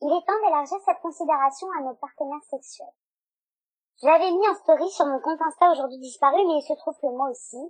Il 0.00 0.10
est 0.10 0.26
temps 0.26 0.40
d'élargir 0.44 0.78
cette 0.84 0.98
considération 1.00 1.68
à 1.78 1.82
nos 1.82 1.94
partenaires 1.94 2.42
sexuels. 2.50 2.90
Je 4.02 4.06
l'avais 4.06 4.32
mis 4.32 4.48
en 4.48 4.54
story 4.54 4.90
sur 4.90 5.06
mon 5.06 5.20
compte 5.20 5.40
Insta 5.40 5.70
aujourd'hui 5.70 5.98
disparu, 5.98 6.38
mais 6.46 6.58
il 6.58 6.66
se 6.66 6.74
trouve 6.74 6.98
que 6.98 7.06
moi 7.06 7.30
aussi, 7.30 7.60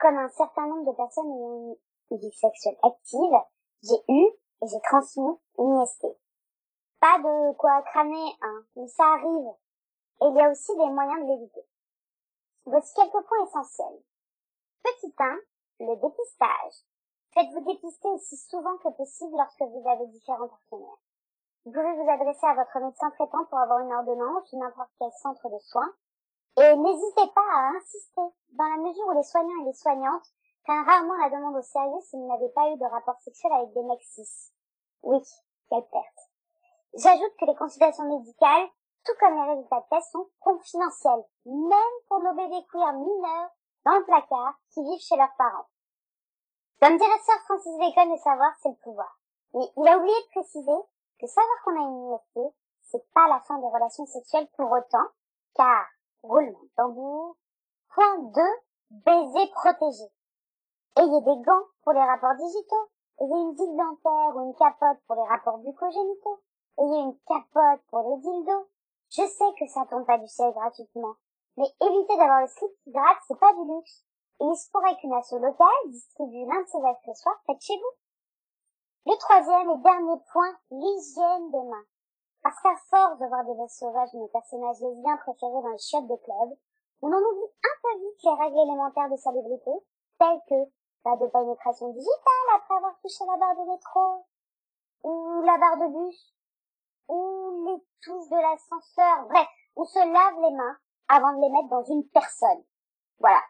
comme 0.00 0.18
un 0.18 0.28
certain 0.30 0.66
nombre 0.66 0.90
de 0.90 0.96
personnes 0.96 1.30
ayant 1.30 1.76
une 2.10 2.18
vie 2.18 2.32
sexuelle 2.32 2.78
active, 2.82 3.38
j'ai 3.84 4.02
eu 4.08 4.26
et 4.62 4.66
j'ai 4.66 4.80
transmis 4.82 5.38
une 5.58 5.82
IST. 5.82 6.06
Pas 6.98 7.18
de 7.18 7.52
quoi 7.58 7.82
cramer, 7.82 8.34
hein, 8.42 8.64
mais 8.74 8.88
ça 8.88 9.04
arrive. 9.04 9.54
Et 10.22 10.26
il 10.26 10.34
y 10.34 10.40
a 10.40 10.50
aussi 10.50 10.76
des 10.76 10.90
moyens 10.90 11.20
de 11.20 11.32
l'éviter. 11.32 11.66
Voici 12.64 12.94
quelques 12.94 13.26
points 13.26 13.44
essentiels. 13.44 14.02
Petit 14.82 15.14
1, 15.18 15.38
le 15.80 15.96
dépistage. 15.96 16.84
Faites-vous 17.34 17.64
dépister 17.64 18.08
aussi 18.08 18.36
souvent 18.36 18.76
que 18.78 18.88
possible 18.96 19.36
lorsque 19.36 19.62
vous 19.62 19.88
avez 19.88 20.06
différents 20.06 20.48
partenaires. 20.48 21.00
Vous 21.66 21.72
pouvez 21.72 21.92
vous 21.94 22.08
adresser 22.08 22.46
à 22.46 22.54
votre 22.54 22.78
médecin 22.80 23.10
traitant 23.10 23.44
pour 23.46 23.58
avoir 23.58 23.80
une 23.80 23.92
ordonnance 23.92 24.52
ou 24.52 24.58
n'importe 24.58 24.90
quel 24.98 25.10
centre 25.20 25.50
de 25.50 25.58
soins. 25.58 25.92
Et 26.58 26.76
n'hésitez 26.76 27.26
pas 27.34 27.44
à 27.52 27.76
insister, 27.76 28.22
dans 28.52 28.64
la 28.64 28.76
mesure 28.78 29.06
où 29.08 29.16
les 29.16 29.22
soignants 29.24 29.62
et 29.62 29.66
les 29.66 29.74
soignantes 29.74 30.26
prennent 30.64 30.86
rarement 30.86 31.16
la 31.16 31.28
demande 31.28 31.56
au 31.56 31.62
sérieux 31.62 32.00
s'ils 32.02 32.26
n'avaient 32.26 32.52
pas 32.54 32.70
eu 32.70 32.78
de 32.78 32.84
rapport 32.86 33.20
sexuel 33.20 33.52
avec 33.52 33.72
des 33.74 33.82
mecs 33.82 34.02
cis. 34.02 34.52
Oui, 35.02 35.18
quelle 35.68 35.86
perte. 35.88 36.30
J'ajoute 36.94 37.36
que 37.38 37.44
les 37.44 37.56
consultations 37.56 38.08
médicales, 38.16 38.68
tout 39.06 39.14
comme 39.20 39.34
les 39.34 39.54
résultats 39.54 39.80
de 39.80 39.96
tests, 39.96 40.12
sont 40.12 40.28
confidentiels, 40.40 41.24
même 41.46 41.94
pour 42.08 42.20
nos 42.20 42.34
bébés 42.34 42.66
queer 42.72 42.92
mineurs 42.92 43.50
dans 43.84 43.98
le 43.98 44.04
placard 44.04 44.54
qui 44.70 44.82
vivent 44.82 45.00
chez 45.00 45.16
leurs 45.16 45.34
parents. 45.38 45.66
Comme 46.80 46.98
dirait 46.98 47.18
Sir 47.24 47.40
Francis 47.44 47.78
Bacon, 47.78 48.10
le 48.10 48.18
savoir, 48.18 48.52
c'est 48.62 48.68
le 48.68 48.82
pouvoir. 48.82 49.16
Mais 49.54 49.64
il 49.76 49.88
a 49.88 49.96
oublié 49.96 50.14
de 50.14 50.30
préciser 50.30 50.82
que 51.20 51.26
savoir 51.26 51.56
qu'on 51.64 51.76
a 51.76 51.88
une 51.88 52.14
IST, 52.14 52.54
c'est 52.82 53.12
pas 53.14 53.28
la 53.28 53.40
fin 53.40 53.58
des 53.58 53.68
relations 53.68 54.06
sexuelles 54.06 54.48
pour 54.56 54.70
autant, 54.70 55.06
car, 55.54 55.86
roulement 56.22 56.60
de 56.60 56.70
tambour, 56.76 57.36
point 57.94 58.18
2, 58.18 58.42
baiser 58.90 59.50
protégé. 59.52 60.04
Ayez 60.98 61.20
des 61.20 61.42
gants 61.42 61.66
pour 61.82 61.92
les 61.92 62.04
rapports 62.04 62.34
digitaux, 62.34 62.88
ayez 63.20 63.40
une 63.40 63.54
digue 63.54 63.76
dentaire 63.76 64.36
ou 64.36 64.46
une 64.46 64.54
capote 64.54 64.98
pour 65.06 65.16
les 65.16 65.28
rapports 65.28 65.58
bucogénitaux, 65.58 66.40
ayez 66.78 67.00
une 67.00 67.18
capote 67.26 67.80
pour 67.90 68.00
les 68.10 68.20
dildos. 68.20 68.68
Je 69.10 69.22
sais 69.22 69.52
que 69.58 69.66
ça 69.68 69.86
tombe 69.88 70.06
pas 70.06 70.18
du 70.18 70.28
ciel 70.28 70.52
gratuitement, 70.52 71.14
mais 71.56 71.66
évitez 71.80 72.16
d'avoir 72.16 72.42
le 72.42 72.48
slip 72.48 72.70
qui 72.82 72.90
gratte, 72.90 73.18
c'est 73.26 73.38
pas 73.38 73.52
du 73.54 73.64
luxe. 73.64 74.04
Il 74.40 74.54
se 74.54 74.70
pourrait 74.70 74.96
qu'une 74.96 75.14
asso 75.14 75.38
locale 75.38 75.86
distribue 75.86 76.44
l'un 76.44 76.62
de 76.62 76.68
ces 76.68 76.84
accessoires 76.84 77.40
faites 77.46 77.62
chez 77.62 77.76
vous. 77.76 79.10
Le 79.10 79.16
troisième 79.18 79.70
et 79.70 79.82
dernier 79.82 80.20
point, 80.32 80.54
l'hygiène 80.70 81.50
des 81.50 81.62
mains. 81.62 81.86
Parce 82.42 82.60
qu'à 82.60 82.76
force 82.90 83.18
de 83.18 83.26
voir 83.26 83.44
des 83.44 83.54
vestes 83.54 83.78
sauvages 83.78 84.12
de 84.12 84.18
nos 84.18 84.28
personnages 84.28 84.80
lesbiens 84.80 85.16
préférés 85.16 85.62
dans 85.62 85.72
les 85.72 85.78
chiottes 85.78 86.06
de 86.06 86.16
club, 86.16 86.58
on 87.02 87.08
en 87.08 87.18
oublie 87.18 87.52
un 87.64 87.76
peu 87.82 87.98
vite 87.98 88.22
les 88.24 88.34
règles 88.34 88.60
élémentaires 88.60 89.10
de 89.10 89.16
salubrité, 89.16 89.70
telles 90.18 90.42
que 90.48 90.70
pas 91.02 91.16
de 91.16 91.26
pénétration 91.26 91.88
digitale 91.90 92.48
après 92.56 92.74
avoir 92.74 92.98
touché 93.00 93.24
la 93.26 93.36
barre 93.36 93.56
de 93.56 93.70
métro, 93.70 94.26
ou 95.04 95.42
la 95.42 95.56
barre 95.58 95.78
de 95.78 95.88
bus, 95.94 96.35
ou 97.08 97.66
les 97.66 97.84
touches 98.02 98.28
de 98.28 98.36
l'ascenseur, 98.36 99.26
bref, 99.28 99.48
on 99.76 99.84
se 99.84 99.98
lave 99.98 100.40
les 100.42 100.56
mains 100.56 100.76
avant 101.08 101.32
de 101.34 101.42
les 101.42 101.50
mettre 101.50 101.68
dans 101.68 101.84
une 101.84 102.08
personne. 102.08 102.64
Voilà. 103.18 103.40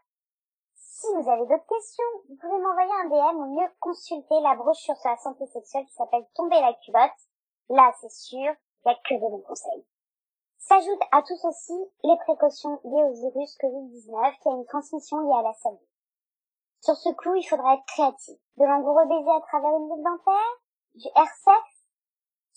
Si 0.75 1.07
vous 1.14 1.29
avez 1.29 1.47
d'autres 1.47 1.66
questions, 1.66 2.05
vous 2.29 2.37
pouvez 2.37 2.59
m'envoyer 2.59 2.92
un 3.05 3.09
DM 3.09 3.37
ou 3.37 3.61
mieux 3.61 3.69
consulter 3.81 4.40
la 4.40 4.55
brochure 4.55 4.97
sur 4.97 5.11
la 5.11 5.16
santé 5.19 5.47
sexuelle 5.47 5.87
qui 5.87 5.95
s'appelle 5.95 6.27
Tomber 6.35 6.61
la 6.61 6.75
culotte. 6.75 7.21
Là, 7.69 7.92
c'est 8.01 8.11
sûr, 8.11 8.38
il 8.38 8.88
n'y 8.88 8.92
a 8.92 8.99
que 9.05 9.14
de 9.14 9.21
bons 9.21 9.42
conseils. 9.42 9.87
S'ajoutent 10.59 11.09
à 11.12 11.23
tout 11.23 11.37
ceci 11.37 11.79
les 12.03 12.16
précautions 12.25 12.81
liées 12.85 13.05
au 13.05 13.12
virus 13.12 13.57
Covid-19 13.59 14.38
qui 14.40 14.49
a 14.49 14.53
une 14.53 14.66
transmission 14.66 15.21
liée 15.21 15.38
à 15.38 15.42
la 15.42 15.53
salive. 15.55 15.79
Sur 16.81 16.97
ce 16.97 17.11
coup, 17.11 17.35
il 17.35 17.45
faudra 17.45 17.75
être 17.75 17.87
créatif. 17.87 18.38
De 18.57 18.64
langoureux 18.64 19.07
baisers 19.07 19.37
à 19.37 19.40
travers 19.42 19.77
une 19.77 19.88
boucle 19.88 20.03
dentaire, 20.03 20.53
du 20.95 21.07
air 21.14 21.29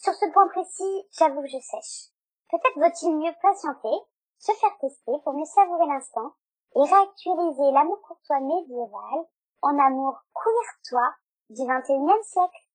Sur 0.02 0.14
ce 0.14 0.32
point 0.32 0.48
précis, 0.48 1.08
j'avoue 1.20 1.42
que 1.42 1.50
je 1.50 1.60
sèche. 1.60 2.08
Peut-être 2.50 2.78
vaut-il 2.78 3.18
mieux 3.18 3.34
patienter, 3.42 3.98
se 4.38 4.54
faire 4.54 4.78
tester 4.80 5.12
pour 5.26 5.34
mieux 5.34 5.44
savourer 5.44 5.88
l'instant 5.88 6.32
et 6.78 6.80
réactualiser 6.80 7.72
l'amour 7.74 8.00
courtois 8.08 8.40
médiéval 8.40 9.28
en 9.62 9.78
amour 9.78 10.24
queer 10.34 11.12
du 11.50 11.64
21e 11.64 12.24
siècle. 12.24 12.66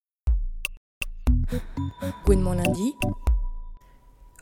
Mon 2.29 2.53
lundi. 2.53 2.95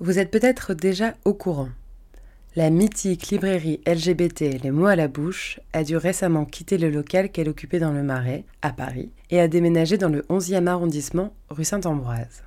Vous 0.00 0.18
êtes 0.18 0.32
peut-être 0.32 0.74
déjà 0.74 1.14
au 1.24 1.34
courant. 1.34 1.68
La 2.56 2.70
mythique 2.70 3.28
librairie 3.28 3.80
LGBT 3.86 4.60
Les 4.60 4.72
mots 4.72 4.86
à 4.86 4.96
la 4.96 5.06
bouche 5.06 5.60
a 5.72 5.84
dû 5.84 5.96
récemment 5.96 6.46
quitter 6.46 6.78
le 6.78 6.90
local 6.90 7.30
qu'elle 7.30 7.48
occupait 7.48 7.78
dans 7.78 7.92
le 7.92 8.02
Marais, 8.02 8.44
à 8.60 8.72
Paris, 8.72 9.12
et 9.30 9.40
a 9.40 9.46
déménagé 9.46 9.98
dans 9.98 10.08
le 10.08 10.22
11e 10.22 10.66
arrondissement, 10.66 11.32
rue 11.48 11.64
Saint-Ambroise. 11.64 12.42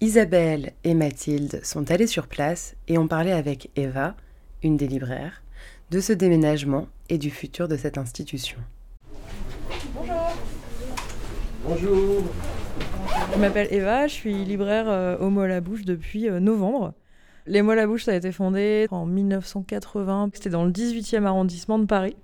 Isabelle 0.00 0.74
et 0.84 0.94
Mathilde 0.94 1.58
sont 1.64 1.90
allées 1.90 2.06
sur 2.06 2.28
place 2.28 2.76
et 2.86 2.98
ont 2.98 3.08
parlé 3.08 3.32
avec 3.32 3.70
Eva, 3.74 4.14
une 4.62 4.76
des 4.76 4.86
libraires, 4.86 5.42
de 5.90 5.98
ce 5.98 6.12
déménagement 6.12 6.86
et 7.08 7.18
du 7.18 7.30
futur 7.30 7.66
de 7.66 7.76
cette 7.76 7.98
institution. 7.98 8.58
Bonjour. 9.94 10.36
Bonjour. 11.64 12.22
Je 13.34 13.40
m'appelle 13.40 13.66
Eva, 13.72 14.06
je 14.06 14.12
suis 14.12 14.44
libraire 14.44 14.88
euh, 14.88 15.18
au 15.18 15.30
mot 15.30 15.40
à 15.40 15.48
la 15.48 15.60
bouche 15.60 15.84
depuis 15.84 16.28
euh, 16.28 16.38
novembre. 16.38 16.94
Les 17.46 17.62
mots 17.62 17.72
à 17.72 17.74
la 17.74 17.88
bouche, 17.88 18.04
ça 18.04 18.12
a 18.12 18.14
été 18.14 18.30
fondé 18.30 18.86
en 18.92 19.04
1980. 19.04 20.30
C'était 20.32 20.50
dans 20.50 20.64
le 20.64 20.70
18e 20.70 21.24
arrondissement 21.24 21.80
de 21.80 21.86
Paris. 21.86 22.14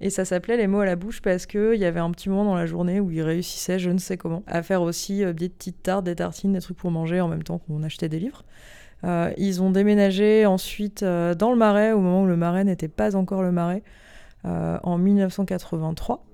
Et 0.00 0.10
ça 0.10 0.24
s'appelait 0.24 0.56
les 0.56 0.66
mots 0.66 0.80
à 0.80 0.86
la 0.86 0.96
bouche 0.96 1.22
parce 1.22 1.46
qu'il 1.46 1.76
y 1.76 1.84
avait 1.84 2.00
un 2.00 2.10
petit 2.10 2.28
moment 2.28 2.44
dans 2.44 2.54
la 2.54 2.66
journée 2.66 3.00
où 3.00 3.10
ils 3.10 3.22
réussissaient, 3.22 3.78
je 3.78 3.90
ne 3.90 3.98
sais 3.98 4.16
comment, 4.16 4.42
à 4.46 4.62
faire 4.62 4.82
aussi 4.82 5.24
euh, 5.24 5.32
des 5.32 5.48
petites 5.48 5.82
tartes, 5.82 6.04
des 6.04 6.16
tartines, 6.16 6.52
des 6.52 6.60
trucs 6.60 6.76
pour 6.76 6.90
manger 6.90 7.20
en 7.20 7.28
même 7.28 7.42
temps 7.42 7.58
qu'on 7.58 7.82
achetait 7.82 8.08
des 8.08 8.18
livres. 8.18 8.44
Euh, 9.04 9.32
ils 9.38 9.62
ont 9.62 9.70
déménagé 9.70 10.44
ensuite 10.46 11.02
euh, 11.02 11.34
dans 11.34 11.50
le 11.50 11.56
Marais, 11.56 11.92
au 11.92 12.00
moment 12.00 12.22
où 12.22 12.26
le 12.26 12.36
Marais 12.36 12.64
n'était 12.64 12.88
pas 12.88 13.16
encore 13.16 13.42
le 13.42 13.52
Marais, 13.52 13.82
en 14.44 14.96
1983. 14.96 16.25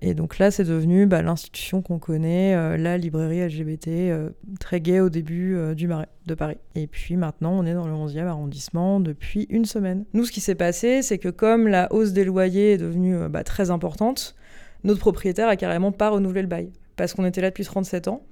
Et 0.00 0.14
donc 0.14 0.38
là, 0.38 0.50
c'est 0.50 0.64
devenu 0.64 1.06
bah, 1.06 1.22
l'institution 1.22 1.82
qu'on 1.82 1.98
connaît, 1.98 2.54
euh, 2.54 2.76
la 2.76 2.98
librairie 2.98 3.44
LGBT, 3.44 3.88
euh, 3.88 4.30
très 4.60 4.80
gay 4.80 5.00
au 5.00 5.08
début 5.08 5.56
euh, 5.56 5.74
du 5.74 5.88
Marais 5.88 6.08
de 6.26 6.34
Paris. 6.34 6.58
Et 6.76 6.86
puis 6.86 7.16
maintenant, 7.16 7.52
on 7.58 7.66
est 7.66 7.74
dans 7.74 7.86
le 7.86 7.92
11e 7.92 8.26
arrondissement 8.26 9.00
depuis 9.00 9.46
une 9.50 9.64
semaine. 9.64 10.04
Nous, 10.14 10.24
ce 10.24 10.32
qui 10.32 10.40
s'est 10.40 10.54
passé, 10.54 11.02
c'est 11.02 11.18
que 11.18 11.28
comme 11.28 11.66
la 11.66 11.92
hausse 11.92 12.12
des 12.12 12.24
loyers 12.24 12.72
est 12.72 12.78
devenue 12.78 13.16
bah, 13.28 13.42
très 13.42 13.70
importante, 13.70 14.36
notre 14.84 15.00
propriétaire 15.00 15.48
a 15.48 15.56
carrément 15.56 15.90
pas 15.90 16.10
renouvelé 16.10 16.42
le 16.42 16.48
bail. 16.48 16.70
Parce 16.96 17.14
qu'on 17.14 17.24
était 17.24 17.40
là 17.40 17.50
depuis 17.50 17.64
37 17.64 18.08
ans. 18.08 18.22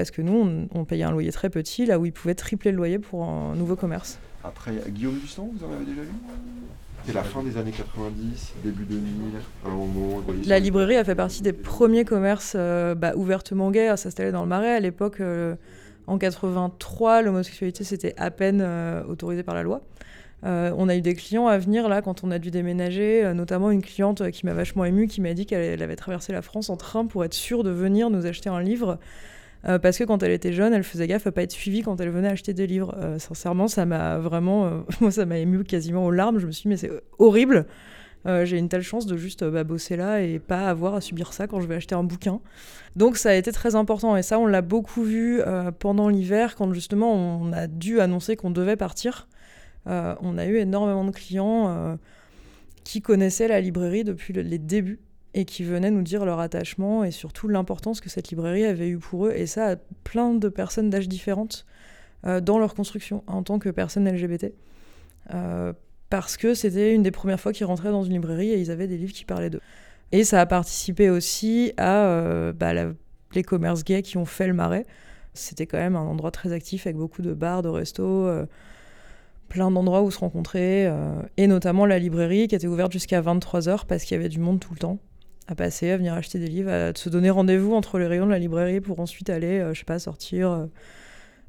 Parce 0.00 0.10
que 0.10 0.22
nous, 0.22 0.68
on, 0.72 0.80
on 0.80 0.84
payait 0.84 1.04
un 1.04 1.10
loyer 1.10 1.32
très 1.32 1.50
petit, 1.50 1.86
là 1.86 1.98
où 1.98 2.06
il 2.06 2.12
pouvait 2.12 2.34
tripler 2.34 2.70
le 2.70 2.76
loyer 2.76 2.98
pour 2.98 3.24
un 3.24 3.54
nouveau 3.54 3.76
commerce. 3.76 4.18
Après, 4.44 4.72
Guillaume 4.88 5.16
Buston, 5.16 5.50
vous 5.52 5.64
en 5.64 5.72
avez 5.72 5.84
déjà 5.84 6.02
lu 6.02 6.08
c'est 7.08 7.14
la 7.14 7.22
fin 7.22 7.42
des 7.42 7.56
années 7.56 7.70
90, 7.70 8.54
début 8.62 8.84
2000, 8.84 9.02
un 9.64 9.70
moment. 9.70 10.22
La 10.44 10.58
librairie 10.58 10.96
a 10.96 11.04
fait 11.04 11.14
partie 11.14 11.40
des 11.42 11.54
premiers 11.54 12.04
commerces 12.04 12.52
euh, 12.54 12.94
bah, 12.94 13.14
ouvertement 13.16 13.70
gays 13.70 13.88
à 13.88 13.96
s'installer 13.96 14.30
dans 14.30 14.42
le 14.42 14.48
Marais. 14.48 14.74
À 14.74 14.80
l'époque, 14.80 15.20
euh, 15.20 15.54
en 16.06 16.18
83, 16.18 17.22
l'homosexualité 17.22 17.82
c'était 17.82 18.12
à 18.18 18.30
peine 18.30 18.60
euh, 18.60 19.02
autorisé 19.04 19.42
par 19.42 19.54
la 19.54 19.62
loi. 19.62 19.80
on 20.42 20.88
a 20.88 20.96
eu 20.96 21.00
des 21.00 21.14
clients 21.14 21.46
à 21.46 21.56
venir 21.56 21.88
là 21.88 22.02
quand 22.02 22.24
on 22.24 22.30
a 22.30 22.38
dû 22.38 22.50
déménager, 22.50 23.32
notamment 23.34 23.70
une 23.70 23.82
cliente 23.82 24.30
qui 24.30 24.44
m'a 24.44 24.52
vachement 24.52 24.84
émue, 24.84 25.06
qui 25.06 25.22
m'a 25.22 25.32
dit 25.32 25.46
qu'elle 25.46 25.82
avait 25.82 25.96
traversé 25.96 26.32
la 26.34 26.42
France 26.42 26.68
en 26.68 26.76
train 26.76 27.06
pour 27.06 27.24
être 27.24 27.32
sûre 27.32 27.64
de 27.64 27.70
venir 27.70 28.10
nous 28.10 28.26
acheter 28.26 28.50
un 28.50 28.60
livre 28.60 28.98
euh, 29.66 29.78
parce 29.78 29.98
que 29.98 30.04
quand 30.04 30.22
elle 30.22 30.30
était 30.30 30.52
jeune, 30.52 30.72
elle 30.72 30.84
faisait 30.84 31.06
gaffe 31.06 31.26
à 31.26 31.32
pas 31.32 31.42
être 31.42 31.52
suivie 31.52 31.82
quand 31.82 32.00
elle 32.00 32.10
venait 32.10 32.28
acheter 32.28 32.54
des 32.54 32.66
livres. 32.66 32.94
Euh, 32.98 33.18
sincèrement, 33.18 33.68
ça 33.68 33.86
m'a 33.86 34.18
vraiment, 34.18 34.66
euh, 34.66 34.80
moi, 35.00 35.10
ça 35.10 35.26
m'a 35.26 35.38
ému 35.38 35.64
quasiment 35.64 36.06
aux 36.06 36.10
larmes. 36.10 36.38
Je 36.38 36.46
me 36.46 36.52
suis 36.52 36.62
dit, 36.62 36.68
mais 36.68 36.76
c'est 36.76 36.90
horrible. 37.18 37.66
j'ai 38.26 38.58
une 38.58 38.68
telle 38.68 38.82
chance 38.82 39.06
de 39.06 39.16
juste 39.16 39.42
bah, 39.42 39.64
bosser 39.64 39.96
là 39.96 40.20
et 40.20 40.38
pas 40.38 40.68
avoir 40.68 40.94
à 40.94 41.00
subir 41.00 41.32
ça 41.32 41.46
quand 41.46 41.60
je 41.60 41.66
vais 41.66 41.76
acheter 41.76 41.94
un 41.94 42.04
bouquin. 42.04 42.40
Donc 42.94 43.16
ça 43.16 43.30
a 43.30 43.34
été 43.34 43.52
très 43.52 43.74
important 43.74 44.16
et 44.16 44.22
ça 44.22 44.38
on 44.38 44.46
l'a 44.46 44.60
beaucoup 44.60 45.02
vu 45.02 45.40
pendant 45.78 46.10
l'hiver 46.10 46.54
quand 46.54 46.70
justement 46.74 47.14
on 47.14 47.52
a 47.54 47.68
dû 47.68 48.00
annoncer 48.00 48.36
qu'on 48.36 48.50
devait 48.50 48.76
partir. 48.76 49.28
on 49.86 50.36
a 50.36 50.44
eu 50.44 50.58
énormément 50.58 51.04
de 51.04 51.10
clients 51.10 51.96
qui 52.84 53.00
connaissaient 53.00 53.48
la 53.48 53.62
librairie 53.62 54.04
depuis 54.04 54.34
les 54.34 54.58
débuts 54.58 55.00
et 55.38 55.44
qui 55.44 55.62
venaient 55.62 55.92
nous 55.92 56.02
dire 56.02 56.24
leur 56.24 56.40
attachement 56.40 57.04
et 57.04 57.12
surtout 57.12 57.46
l'importance 57.46 58.00
que 58.00 58.08
cette 58.08 58.28
librairie 58.30 58.64
avait 58.64 58.88
eu 58.88 58.98
pour 58.98 59.26
eux, 59.26 59.32
et 59.32 59.46
ça 59.46 59.70
à 59.70 59.76
plein 60.02 60.34
de 60.34 60.48
personnes 60.48 60.90
d'âge 60.90 61.08
différentes 61.08 61.64
euh, 62.26 62.40
dans 62.40 62.58
leur 62.58 62.74
construction 62.74 63.22
en 63.28 63.44
tant 63.44 63.60
que 63.60 63.68
personnes 63.68 64.10
LGBT. 64.10 64.46
Euh, 65.32 65.72
parce 66.10 66.36
que 66.36 66.54
c'était 66.54 66.92
une 66.92 67.04
des 67.04 67.12
premières 67.12 67.38
fois 67.38 67.52
qu'ils 67.52 67.66
rentraient 67.66 67.92
dans 67.92 68.02
une 68.02 68.14
librairie 68.14 68.50
et 68.50 68.58
ils 68.58 68.72
avaient 68.72 68.88
des 68.88 68.96
livres 68.96 69.12
qui 69.12 69.24
parlaient 69.24 69.48
d'eux. 69.48 69.60
Et 70.10 70.24
ça 70.24 70.40
a 70.40 70.46
participé 70.46 71.08
aussi 71.08 71.72
à 71.76 72.06
euh, 72.06 72.52
bah, 72.52 72.72
les 73.32 73.42
commerces 73.44 73.84
gays 73.84 74.02
qui 74.02 74.16
ont 74.16 74.24
fait 74.24 74.48
le 74.48 74.54
marais. 74.54 74.86
C'était 75.34 75.66
quand 75.66 75.78
même 75.78 75.94
un 75.94 76.00
endroit 76.00 76.32
très 76.32 76.52
actif 76.52 76.88
avec 76.88 76.96
beaucoup 76.96 77.22
de 77.22 77.32
bars, 77.32 77.62
de 77.62 77.68
restos, 77.68 78.28
plein 79.48 79.70
d'endroits 79.70 80.02
où 80.02 80.10
se 80.10 80.18
rencontrer, 80.18 80.90
et 81.36 81.46
notamment 81.46 81.86
la 81.86 82.00
librairie 82.00 82.48
qui 82.48 82.56
était 82.56 82.66
ouverte 82.66 82.90
jusqu'à 82.90 83.20
23h 83.20 83.86
parce 83.86 84.02
qu'il 84.02 84.16
y 84.16 84.18
avait 84.18 84.30
du 84.30 84.40
monde 84.40 84.58
tout 84.58 84.72
le 84.72 84.80
temps 84.80 84.98
à 85.48 85.54
passer, 85.54 85.90
à 85.90 85.96
venir 85.96 86.12
acheter 86.12 86.38
des 86.38 86.46
livres, 86.46 86.70
à 86.70 86.92
se 86.94 87.08
donner 87.08 87.30
rendez-vous 87.30 87.74
entre 87.74 87.98
les 87.98 88.06
rayons 88.06 88.26
de 88.26 88.30
la 88.30 88.38
librairie 88.38 88.80
pour 88.80 89.00
ensuite 89.00 89.30
aller, 89.30 89.58
euh, 89.58 89.72
je 89.72 89.78
sais 89.78 89.84
pas, 89.86 89.98
sortir, 89.98 90.50
euh, 90.50 90.66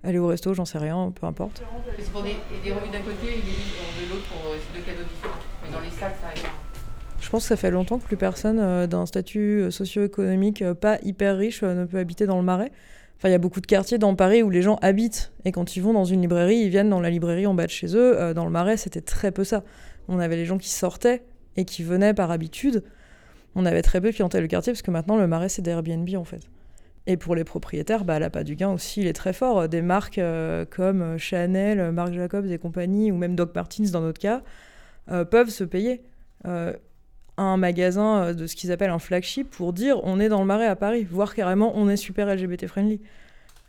aller 0.04 0.18
au 0.18 0.28
resto, 0.28 0.54
j'en 0.54 0.64
sais 0.64 0.78
rien, 0.78 1.12
peu 1.14 1.28
importe. 1.28 1.62
C'est 1.98 2.10
pour 2.10 2.24
des, 2.24 2.38
des 2.64 2.72
revues 2.72 2.92
d'un 2.92 3.02
côté 3.02 3.28
et 3.28 3.42
des 3.42 3.52
livres 3.52 3.92
de 4.02 4.10
l'autre 4.10 4.26
pour 4.30 4.52
euh, 4.52 4.58
deux 4.74 4.82
cadeaux 4.82 5.04
différents. 5.04 5.40
Mais 5.66 5.72
dans 5.72 5.82
les 5.82 5.90
salles, 5.90 6.14
ça 6.22 6.28
arrive. 6.28 6.50
Je 7.20 7.30
pense 7.30 7.44
que 7.44 7.50
ça 7.50 7.58
fait 7.58 7.72
longtemps 7.72 8.00
que 8.00 8.06
plus 8.06 8.16
personne 8.16 8.88
d'un 8.88 9.06
statut 9.06 9.70
socio-économique 9.72 10.64
pas 10.80 10.98
hyper 11.04 11.38
riche 11.38 11.64
ne 11.64 11.84
peut 11.84 11.98
habiter 11.98 12.26
dans 12.26 12.38
le 12.38 12.44
Marais. 12.44 12.72
Enfin, 13.18 13.28
il 13.28 13.34
y 13.34 13.36
a 13.36 13.40
beaucoup 13.40 13.60
de 13.60 13.68
quartiers 13.68 13.98
dans 13.98 14.16
Paris 14.16 14.42
où 14.42 14.50
les 14.50 14.62
gens 14.62 14.78
habitent 14.82 15.34
et 15.44 15.52
quand 15.52 15.76
ils 15.76 15.82
vont 15.82 15.92
dans 15.92 16.06
une 16.06 16.22
librairie, 16.22 16.56
ils 16.56 16.70
viennent 16.70 16.90
dans 16.90 17.02
la 17.02 17.10
librairie 17.10 17.46
en 17.46 17.54
bas 17.54 17.66
de 17.66 17.72
chez 17.72 17.94
eux. 17.94 18.34
dans 18.34 18.46
le 18.46 18.52
Marais, 18.52 18.78
c'était 18.78 19.02
très 19.02 19.34
peu 19.34 19.44
ça. 19.44 19.64
On 20.08 20.18
avait 20.18 20.38
les 20.38 20.46
gens 20.46 20.58
qui 20.58 20.70
sortaient 20.70 21.22
et 21.58 21.66
qui 21.66 21.84
venaient 21.84 22.14
par 22.14 22.32
habitude 22.32 22.84
On 23.56 23.66
avait 23.66 23.82
très 23.82 24.00
peu 24.02 24.10
de 24.10 24.16
clientèle 24.16 24.44
de 24.44 24.48
quartier 24.48 24.74
parce 24.74 24.82
que 24.82 24.92
maintenant 24.92 25.18
le 25.18 25.28
marais 25.28 25.50
c'est 25.50 25.62
des 25.62 25.72
Airbnb 25.72 26.10
en 26.16 26.24
fait. 26.24 26.42
Et 27.08 27.18
pour 27.18 27.34
les 27.34 27.44
propriétaires, 27.44 28.06
bah, 28.06 28.20
l'appât 28.20 28.44
du 28.44 28.56
gain 28.56 28.70
aussi, 28.70 29.02
il 29.02 29.08
est 29.08 29.14
très 29.14 29.34
fort. 29.34 29.68
Des 29.68 29.82
marques 29.82 30.20
euh, 30.20 30.66
comme 30.70 31.18
Chanel, 31.18 31.92
Marc 31.92 32.14
Jacobs 32.14 32.46
et 32.46 32.60
compagnie, 32.60 33.12
ou 33.12 33.18
même 33.18 33.36
Doc 33.36 33.56
Martens 33.56 33.90
dans 33.92 34.02
notre 34.02 34.20
cas, 34.20 34.44
euh, 35.10 35.26
peuvent 35.26 35.50
se 35.50 35.64
payer 35.64 36.04
euh, 36.46 36.74
un 37.38 37.58
magasin 37.58 38.24
euh, 38.24 38.34
de 38.34 38.46
ce 38.46 38.56
qu'ils 38.56 38.72
appellent 38.72 38.92
un 38.92 39.00
flagship 39.00 39.50
pour 39.50 39.74
dire 39.74 40.00
on 40.04 40.20
est 40.20 40.30
dans 40.30 40.42
le 40.42 40.46
marais 40.46 40.68
à 40.68 40.76
Paris, 40.76 41.08
voire 41.10 41.34
carrément 41.34 41.72
on 41.76 41.90
est 41.90 41.98
super 41.98 42.28
LGBT 42.28 42.68
friendly. 42.68 43.02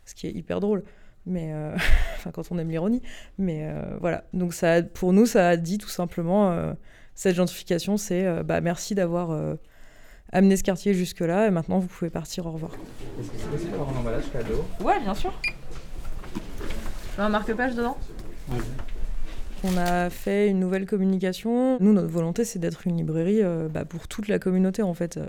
Ce 0.05 0.15
qui 0.15 0.27
est 0.27 0.33
hyper 0.33 0.61
drôle. 0.61 0.83
Mais 1.27 1.53
euh, 1.53 1.75
enfin, 2.17 2.31
quand 2.33 2.51
on 2.51 2.59
aime 2.59 2.71
l'ironie. 2.71 3.03
Mais 3.39 3.65
euh, 3.65 3.97
voilà. 4.01 4.25
Donc, 4.33 4.55
ça, 4.55 4.83
pour 4.83 5.13
nous, 5.13 5.27
ça 5.27 5.49
a 5.49 5.57
dit 5.57 5.79
tout 5.79 5.89
simplement 5.89 6.51
euh, 6.51 6.73
cette 7.15 7.37
gentrification 7.37 7.97
c'est 7.97 8.27
euh, 8.27 8.43
bah, 8.43 8.61
merci 8.61 8.95
d'avoir 8.95 9.57
amené 10.33 10.57
ce 10.57 10.63
quartier 10.63 10.95
jusque-là 10.95 11.47
et 11.47 11.51
maintenant 11.51 11.79
vous 11.79 11.89
pouvez 11.89 12.11
partir. 12.11 12.47
Au 12.47 12.53
revoir. 12.53 12.73
Est-ce 13.21 13.29
que 13.29 13.37
c'est 13.39 13.49
possible 13.51 13.71
d'avoir 13.73 13.91
un 13.91 14.01
emballage 14.01 14.31
cadeau 14.33 14.65
Ouais, 14.81 15.01
bien 15.01 15.15
sûr. 15.15 15.33
Tu 16.33 17.17
veux 17.17 17.23
un 17.23 17.29
marque-page 17.29 17.75
dedans? 17.75 17.97
On 19.63 19.77
a 19.77 20.09
fait 20.09 20.49
une 20.49 20.59
nouvelle 20.59 20.87
communication. 20.87 21.77
Nous, 21.81 21.93
notre 21.93 22.09
volonté, 22.09 22.45
c'est 22.45 22.59
d'être 22.59 22.87
une 22.87 22.97
librairie 22.97 23.43
euh, 23.43 23.69
bah, 23.69 23.85
pour 23.85 24.09
toute 24.09 24.29
la 24.29 24.39
communauté, 24.39 24.81
en 24.83 24.95
fait. 24.95 25.19
Euh, 25.19 25.27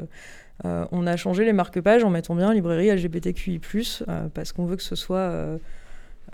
euh, 0.64 0.86
on 0.92 1.06
a 1.06 1.18
changé 1.18 1.44
les 1.44 1.52
marque-pages 1.54 2.04
en 2.04 2.10
mettant 2.10 2.36
bien 2.36 2.54
librairie 2.54 2.90
LGBTQI+, 2.90 3.60
euh, 4.08 4.28
parce 4.34 4.54
qu'on 4.54 4.66
veut 4.66 4.78
que 4.78 4.84
ce 4.84 4.96
soit 4.96 5.18
euh, 5.18 5.58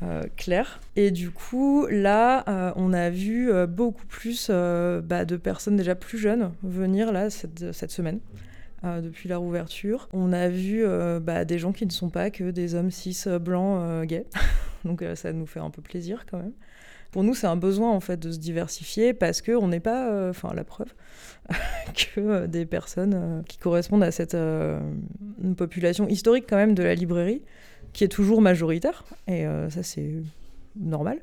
euh, 0.03 0.21
clair. 0.35 0.79
Et 0.95 1.09
du 1.09 1.31
coup, 1.31 1.87
là, 1.89 2.43
euh, 2.47 2.71
on 2.75 2.93
a 2.93 3.09
vu 3.09 3.49
euh, 3.51 3.65
beaucoup 3.65 4.05
plus 4.05 4.49
euh, 4.51 5.01
bah, 5.01 5.25
de 5.25 5.35
personnes 5.37 5.75
déjà 5.75 5.95
plus 5.95 6.19
jeunes 6.19 6.51
venir 6.61 7.11
là 7.11 7.31
cette, 7.31 7.71
cette 7.73 7.91
semaine. 7.91 8.19
Euh, 8.83 9.01
depuis 9.01 9.27
la 9.27 9.37
rouverture. 9.37 10.07
On 10.13 10.31
a 10.33 10.49
vu 10.49 10.85
euh, 10.85 11.19
bah, 11.19 11.45
des 11.45 11.57
gens 11.57 11.71
qui 11.71 11.85
ne 11.85 11.91
sont 11.91 12.09
pas 12.09 12.29
que 12.29 12.51
des 12.51 12.75
hommes 12.75 12.91
cis 12.91 13.17
euh, 13.25 13.39
blancs 13.39 14.05
gays. 14.05 14.27
Donc 14.85 15.03
ça 15.15 15.33
nous 15.33 15.47
fait 15.47 15.59
un 15.59 15.71
peu 15.71 15.81
plaisir 15.81 16.25
quand 16.29 16.37
même. 16.37 16.53
Pour 17.11 17.23
nous, 17.23 17.33
c'est 17.33 17.47
un 17.47 17.55
besoin 17.55 17.91
en 17.91 17.99
fait 17.99 18.17
de 18.19 18.31
se 18.31 18.37
diversifier 18.37 19.13
parce 19.13 19.41
que 19.41 19.51
on 19.53 19.69
n'est 19.69 19.79
pas, 19.79 20.29
enfin 20.29 20.53
la 20.53 20.63
preuve, 20.63 20.93
que 21.95 22.45
des 22.45 22.65
personnes 22.65 23.43
qui 23.47 23.57
correspondent 23.57 24.03
à 24.03 24.11
cette 24.11 24.37
population 25.57 26.07
historique 26.07 26.45
quand 26.47 26.57
même 26.57 26.75
de 26.75 26.83
la 26.83 26.93
librairie, 26.93 27.41
qui 27.93 28.03
est 28.03 28.09
toujours 28.09 28.41
majoritaire 28.41 29.03
et 29.27 29.45
ça 29.69 29.83
c'est 29.83 30.21
normal. 30.75 31.19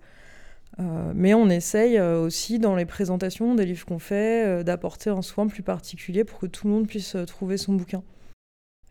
Euh, 0.80 1.12
mais 1.14 1.34
on 1.34 1.48
essaye 1.50 1.98
euh, 1.98 2.20
aussi 2.20 2.58
dans 2.58 2.74
les 2.74 2.84
présentations 2.84 3.54
des 3.54 3.64
livres 3.64 3.87
qu'on 3.87 4.00
fait 4.00 4.44
euh, 4.44 4.62
d'apporter 4.64 5.10
un 5.10 5.22
soin 5.22 5.46
plus 5.46 5.62
particulier 5.62 6.24
pour 6.24 6.38
que 6.38 6.46
tout 6.46 6.66
le 6.66 6.72
monde 6.72 6.88
puisse 6.88 7.16
trouver 7.26 7.56
son 7.56 7.74
bouquin. 7.74 8.02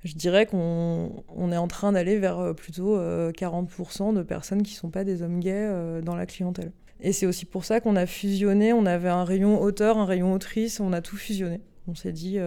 Je 0.03 0.13
dirais 0.15 0.45
qu'on 0.45 1.23
on 1.29 1.51
est 1.51 1.57
en 1.57 1.67
train 1.67 1.93
d'aller 1.93 2.19
vers 2.19 2.53
plutôt 2.55 2.97
euh, 2.97 3.31
40% 3.31 4.13
de 4.13 4.21
personnes 4.21 4.63
qui 4.63 4.73
ne 4.73 4.77
sont 4.77 4.89
pas 4.89 5.03
des 5.03 5.21
hommes 5.21 5.39
gays 5.39 6.01
dans 6.01 6.15
la 6.15 6.25
clientèle. 6.25 6.71
Et 6.99 7.13
c'est 7.13 7.25
aussi 7.25 7.45
pour 7.45 7.65
ça 7.65 7.79
qu'on 7.79 7.95
a 7.95 8.05
fusionné, 8.05 8.73
on 8.73 8.85
avait 8.85 9.09
un 9.09 9.23
rayon 9.23 9.61
auteur, 9.61 9.97
un 9.97 10.05
rayon 10.05 10.33
autrice, 10.33 10.79
on 10.79 10.91
a 10.93 11.01
tout 11.01 11.15
fusionné. 11.15 11.61
On 11.87 11.95
s'est 11.95 12.11
dit, 12.11 12.37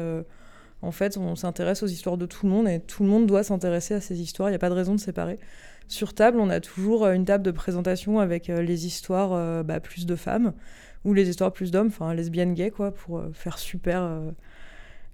en 0.83 0.93
fait, 0.93 1.17
on 1.17 1.35
s'intéresse 1.35 1.83
aux 1.83 1.87
histoires 1.87 2.19
de 2.19 2.27
tout 2.27 2.45
le 2.45 2.53
monde 2.53 2.69
et 2.69 2.81
tout 2.81 3.03
le 3.03 3.09
monde 3.09 3.27
doit 3.27 3.43
s'intéresser 3.43 3.95
à 3.95 4.01
ces 4.03 4.21
histoires, 4.21 4.51
il 4.51 4.53
n'y 4.53 4.57
a 4.57 4.61
pas 4.61 4.71
de 4.71 4.75
raison 4.75 4.95
de 4.95 5.01
séparer. 5.01 5.39
Sur 5.89 6.15
table, 6.15 6.41
on 6.41 6.51
a 6.51 6.61
toujours 6.61 7.05
euh, 7.05 7.13
une 7.13 7.25
table 7.25 7.45
de 7.45 7.51
présentation 7.51 8.19
avec 8.19 8.51
euh, 8.51 8.61
les 8.61 8.87
histoires 8.87 9.33
euh, 9.33 9.63
bah, 9.63 9.81
plus 9.81 10.05
de 10.07 10.17
femmes 10.17 10.53
ou 11.05 11.15
les 11.15 11.29
histoires 11.29 11.53
plus 11.53 11.71
d'hommes, 11.71 11.89
enfin 11.89 12.13
lesbiennes 12.15 12.55
gays, 12.55 12.71
quoi, 12.71 12.93
pour 12.93 13.23
faire 13.33 13.59
super 13.59 14.21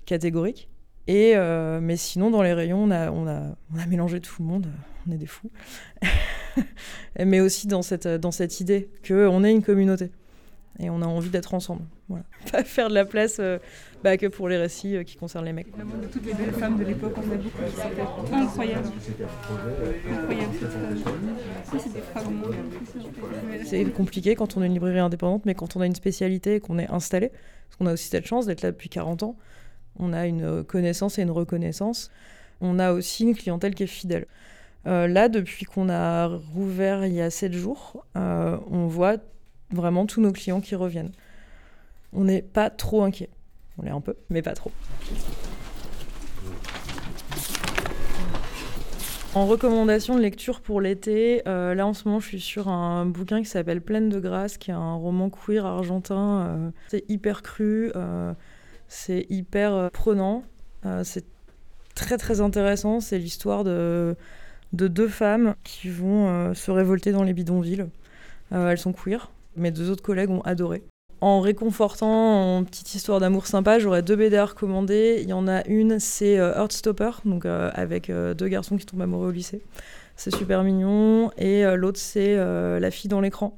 catégorique. 0.06 0.70
Et, 1.06 1.34
mais 1.82 1.98
sinon, 1.98 2.30
dans 2.30 2.40
les 2.40 2.54
rayons, 2.54 2.84
on 2.84 2.90
a, 2.90 3.10
on 3.10 3.26
a, 3.26 3.54
on 3.74 3.78
a 3.78 3.84
mélangé 3.84 4.18
tout 4.18 4.36
le 4.38 4.48
monde, 4.48 4.68
on 5.06 5.12
est 5.12 5.18
des 5.18 5.26
fous. 5.26 5.50
mais 7.18 7.40
aussi 7.40 7.66
dans 7.66 7.82
cette, 7.82 8.08
dans 8.08 8.30
cette 8.30 8.58
idée 8.60 8.88
qu'on 9.06 9.44
est 9.44 9.52
une 9.52 9.62
communauté 9.62 10.10
et 10.78 10.90
on 10.90 11.02
a 11.02 11.06
envie 11.06 11.30
d'être 11.30 11.54
ensemble. 11.54 11.82
Voilà. 12.08 12.24
Pas 12.52 12.64
faire 12.64 12.88
de 12.88 12.94
la 12.94 13.04
place 13.04 13.36
euh, 13.40 13.58
bah, 14.02 14.16
que 14.16 14.26
pour 14.26 14.48
les 14.48 14.56
récits 14.56 14.96
euh, 14.96 15.04
qui 15.04 15.16
concernent 15.16 15.44
les 15.44 15.52
mecs. 15.52 15.66
Le 15.76 15.84
monde 15.84 16.00
de 16.02 16.06
toutes 16.06 16.24
les 16.26 16.34
belles 16.34 16.52
femmes 16.52 16.78
de 16.78 16.84
l'époque, 16.84 17.14
on 17.16 17.32
a 17.32 17.36
beaucoup. 17.36 17.58
C'était 17.74 18.34
incroyable. 18.34 18.88
Incroyable 20.10 20.52
cette 21.78 22.04
phrase. 22.04 22.24
Ça, 23.62 23.64
c'est 23.64 23.84
compliqué 23.92 24.34
quand 24.34 24.56
on 24.56 24.62
est 24.62 24.66
une 24.66 24.74
librairie 24.74 24.98
indépendante, 24.98 25.46
mais 25.46 25.54
quand 25.54 25.76
on 25.76 25.80
a 25.80 25.86
une 25.86 25.94
spécialité 25.94 26.56
et 26.56 26.60
qu'on 26.60 26.78
est 26.78 26.90
installé, 26.90 27.28
parce 27.28 27.76
qu'on 27.78 27.86
a 27.86 27.92
aussi 27.92 28.08
cette 28.08 28.26
chance 28.26 28.46
d'être 28.46 28.62
là 28.62 28.70
depuis 28.72 28.88
40 28.88 29.22
ans, 29.22 29.36
on 29.98 30.12
a 30.12 30.26
une 30.26 30.64
connaissance 30.64 31.18
et 31.18 31.22
une 31.22 31.30
reconnaissance. 31.30 32.10
On 32.60 32.78
a 32.78 32.92
aussi 32.92 33.24
une 33.24 33.34
clientèle 33.34 33.74
qui 33.74 33.82
est 33.82 33.88
fidèle. 33.88 34.26
Euh, 34.86 35.06
là, 35.06 35.28
depuis 35.28 35.64
qu'on 35.64 35.88
a 35.88 36.26
rouvert 36.26 37.06
il 37.06 37.14
y 37.14 37.20
a 37.20 37.30
7 37.30 37.52
jours, 37.52 38.04
euh, 38.16 38.56
on 38.70 38.86
voit 38.86 39.16
vraiment 39.72 40.06
tous 40.06 40.20
nos 40.20 40.32
clients 40.32 40.60
qui 40.60 40.74
reviennent. 40.74 41.12
On 42.12 42.24
n'est 42.24 42.42
pas 42.42 42.70
trop 42.70 43.02
inquiet. 43.02 43.30
On 43.78 43.82
l'est 43.82 43.90
un 43.90 44.00
peu, 44.00 44.14
mais 44.30 44.42
pas 44.42 44.52
trop. 44.52 44.70
En 49.34 49.46
recommandation 49.46 50.14
de 50.14 50.20
lecture 50.20 50.60
pour 50.60 50.82
l'été, 50.82 51.40
euh, 51.48 51.74
là 51.74 51.86
en 51.86 51.94
ce 51.94 52.06
moment 52.06 52.20
je 52.20 52.26
suis 52.26 52.40
sur 52.40 52.68
un 52.68 53.06
bouquin 53.06 53.40
qui 53.40 53.46
s'appelle 53.48 53.80
Pleine 53.80 54.10
de 54.10 54.20
grâce, 54.20 54.58
qui 54.58 54.70
est 54.70 54.74
un 54.74 54.92
roman 54.92 55.30
queer 55.30 55.64
argentin. 55.64 56.46
euh, 56.48 56.70
c'est 56.88 57.04
hyper 57.08 57.40
cru, 57.40 57.90
euh, 57.96 58.34
c'est 58.88 59.26
hyper 59.30 59.90
prenant, 59.90 60.44
c'est 61.02 61.24
très 61.94 62.18
très 62.18 62.42
intéressant. 62.42 63.00
C'est 63.00 63.16
l'histoire 63.16 63.64
de, 63.64 64.16
de 64.74 64.86
deux 64.86 65.08
femmes 65.08 65.54
qui 65.64 65.88
vont 65.88 66.52
se 66.52 66.70
révolter 66.70 67.12
dans 67.12 67.22
les 67.22 67.32
bidonvilles. 67.32 67.86
Elles 68.50 68.76
sont 68.76 68.92
queer, 68.92 69.30
mes 69.56 69.70
deux 69.70 69.90
autres 69.90 70.02
collègues 70.02 70.30
ont 70.30 70.42
adoré. 70.42 70.82
En 71.22 71.40
réconfortant, 71.40 72.56
en 72.58 72.64
petite 72.64 72.96
histoire 72.96 73.20
d'amour 73.20 73.46
sympa, 73.46 73.78
j'aurais 73.78 74.02
deux 74.02 74.16
BD 74.16 74.36
à 74.36 74.44
recommander. 74.44 75.20
Il 75.22 75.28
y 75.28 75.32
en 75.32 75.46
a 75.46 75.64
une, 75.68 76.00
c'est 76.00 76.36
euh, 76.36 76.52
Heartstopper, 76.52 77.10
donc 77.24 77.46
euh, 77.46 77.70
avec 77.74 78.10
euh, 78.10 78.34
deux 78.34 78.48
garçons 78.48 78.76
qui 78.76 78.86
tombent 78.86 79.02
amoureux 79.02 79.28
au 79.28 79.30
lycée. 79.30 79.62
C'est 80.16 80.34
super 80.34 80.64
mignon. 80.64 81.30
Et 81.38 81.62
l'autre, 81.76 82.00
c'est 82.00 82.36
La 82.36 82.90
fille 82.90 83.08
dans 83.08 83.20
l'écran, 83.20 83.56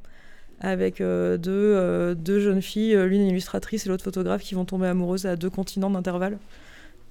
avec 0.61 0.99
deux, 0.99 2.17
jeunes 2.39 2.63
filles, 2.63 2.97
l'une 3.07 3.23
illustratrice 3.23 3.87
et 3.87 3.89
l'autre 3.89 4.05
photographe, 4.05 4.43
qui 4.43 4.55
vont 4.55 4.67
tomber 4.67 4.87
amoureuses 4.87 5.25
à 5.25 5.35
deux 5.35 5.51
continents 5.51 5.91
d'intervalle. 5.91 6.39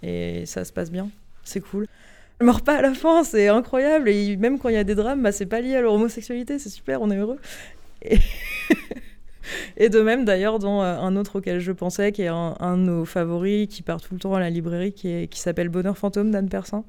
Et 0.02 0.46
ça 0.46 0.66
se 0.66 0.72
passe 0.72 0.92
bien, 0.92 1.10
c'est 1.44 1.60
cool. 1.60 1.88
Elles 2.40 2.46
meurent 2.46 2.62
pas 2.62 2.78
à 2.78 2.82
la 2.82 2.94
fin, 2.94 3.24
c'est 3.24 3.48
incroyable. 3.48 4.08
Et 4.10 4.38
même 4.38 4.60
quand 4.60 4.70
il 4.70 4.76
y 4.76 4.78
a 4.78 4.84
des 4.84 4.96
drames, 4.96 5.22
bah, 5.22 5.32
c'est 5.32 5.46
pas 5.46 5.62
lié 5.62 5.76
à 5.76 5.82
leur 5.82 5.94
homosexualité, 5.94 6.58
c'est 6.58 6.70
super, 6.70 7.02
on 7.02 7.12
est 7.12 7.18
heureux. 7.18 7.40
Et... 8.04 8.18
Et 9.76 9.90
de 9.90 10.00
même, 10.02 10.24
d'ailleurs, 10.24 10.58
dans 10.60 10.82
euh, 10.84 10.98
un 10.98 11.16
autre 11.18 11.40
auquel 11.40 11.60
je 11.60 11.72
pensais, 11.72 12.12
qui 12.12 12.22
est 12.22 12.28
un, 12.28 12.56
un 12.60 12.78
de 12.78 12.84
nos 12.84 13.06
favoris, 13.06 13.68
qui 13.68 13.82
part 13.82 14.02
tout 14.02 14.14
le 14.14 14.20
temps 14.20 14.34
à 14.34 14.40
la 14.40 14.50
librairie, 14.50 14.94
qui, 14.94 15.10
est- 15.10 15.28
qui 15.28 15.40
s'appelle 15.40 15.68
Bonheur 15.70 15.98
fantôme 15.98 16.32
d'Anne 16.32 16.48
Persin, 16.48 16.86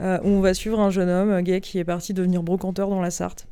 euh, 0.00 0.18
où 0.22 0.28
on 0.28 0.40
va 0.40 0.52
suivre 0.52 0.78
un 0.80 0.90
jeune 0.90 1.08
homme 1.08 1.40
gay 1.42 1.60
qui 1.60 1.78
est 1.78 1.84
parti 1.84 2.12
devenir 2.12 2.42
brocanteur 2.42 2.88
dans 2.90 3.00
la 3.00 3.10
Sarthe. 3.10 3.46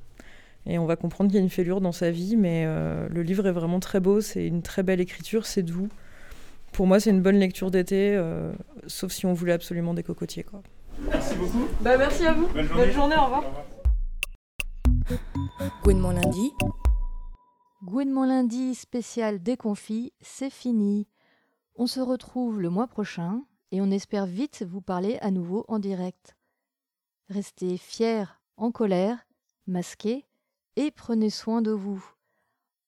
Et 0.66 0.78
on 0.78 0.84
va 0.84 0.96
comprendre 0.96 1.30
qu'il 1.30 1.38
y 1.38 1.40
a 1.40 1.42
une 1.42 1.50
fêlure 1.50 1.80
dans 1.80 1.92
sa 1.92 2.10
vie, 2.10 2.36
mais 2.36 2.64
euh, 2.66 3.08
le 3.08 3.22
livre 3.22 3.46
est 3.46 3.52
vraiment 3.52 3.80
très 3.80 4.00
beau, 4.00 4.20
c'est 4.20 4.46
une 4.46 4.60
très 4.62 4.82
belle 4.82 5.00
écriture, 5.00 5.46
c'est 5.46 5.62
doux. 5.62 5.88
Pour 6.72 6.86
moi, 6.86 7.00
c'est 7.00 7.10
une 7.10 7.22
bonne 7.22 7.38
lecture 7.38 7.70
d'été, 7.70 8.14
euh, 8.16 8.52
sauf 8.86 9.12
si 9.12 9.24
on 9.24 9.32
voulait 9.32 9.54
absolument 9.54 9.94
des 9.94 10.02
cocotiers. 10.02 10.42
Quoi. 10.44 10.62
Merci 11.10 11.34
beaucoup. 11.36 11.66
Bah, 11.80 11.96
merci 11.96 12.26
à 12.26 12.34
vous. 12.34 12.46
Bonne 12.48 12.66
journée. 12.66 12.84
Bonne 12.84 12.92
journée, 12.94 13.16
au 13.16 13.24
revoir. 13.24 13.44
Gouinement 15.82 16.12
lundi. 16.12 16.52
Gouinement 17.82 18.24
lundi 18.24 18.74
spécial 18.74 19.42
déconfit, 19.42 20.14
c'est 20.22 20.48
fini. 20.48 21.06
On 21.74 21.86
se 21.86 22.00
retrouve 22.00 22.62
le 22.62 22.70
mois 22.70 22.86
prochain 22.86 23.44
et 23.70 23.82
on 23.82 23.90
espère 23.90 24.24
vite 24.24 24.64
vous 24.66 24.80
parler 24.80 25.18
à 25.20 25.30
nouveau 25.30 25.66
en 25.68 25.78
direct. 25.78 26.34
Restez 27.28 27.76
fiers, 27.76 28.24
en 28.56 28.72
colère, 28.72 29.26
masqués 29.66 30.24
et 30.76 30.90
prenez 30.90 31.28
soin 31.28 31.60
de 31.60 31.72
vous. 31.72 32.02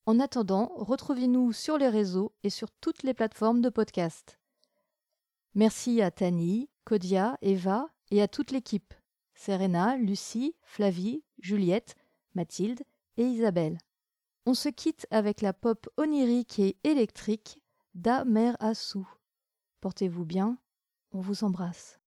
En 0.06 0.18
attendant, 0.18 0.72
retrouvez-nous 0.76 1.52
sur 1.52 1.76
les 1.76 1.90
réseaux 1.90 2.32
et 2.42 2.50
sur 2.50 2.70
toutes 2.70 3.02
les 3.02 3.12
plateformes 3.12 3.60
de 3.60 3.68
podcast. 3.68 4.38
Merci 5.54 6.00
à 6.00 6.10
Tani, 6.10 6.70
Kodia, 6.84 7.36
Eva 7.42 7.88
et 8.10 8.22
à 8.22 8.28
toute 8.28 8.50
l'équipe. 8.50 8.94
Serena, 9.34 9.98
Lucie, 9.98 10.56
Flavie, 10.62 11.22
Juliette, 11.38 11.96
Mathilde 12.34 12.82
et 13.16 13.24
Isabelle. 13.24 13.78
On 14.46 14.54
se 14.54 14.68
quitte 14.68 15.06
avec 15.10 15.40
la 15.40 15.52
pop 15.52 15.88
onirique 15.96 16.58
et 16.58 16.76
électrique 16.84 17.60
d'A 17.94 18.24
Mère 18.24 18.56
Assou. 18.60 19.08
Portez-vous 19.80 20.24
bien, 20.24 20.58
on 21.12 21.20
vous 21.20 21.44
embrasse. 21.44 21.98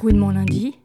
Gouinement 0.00 0.30
lundi. 0.30 0.78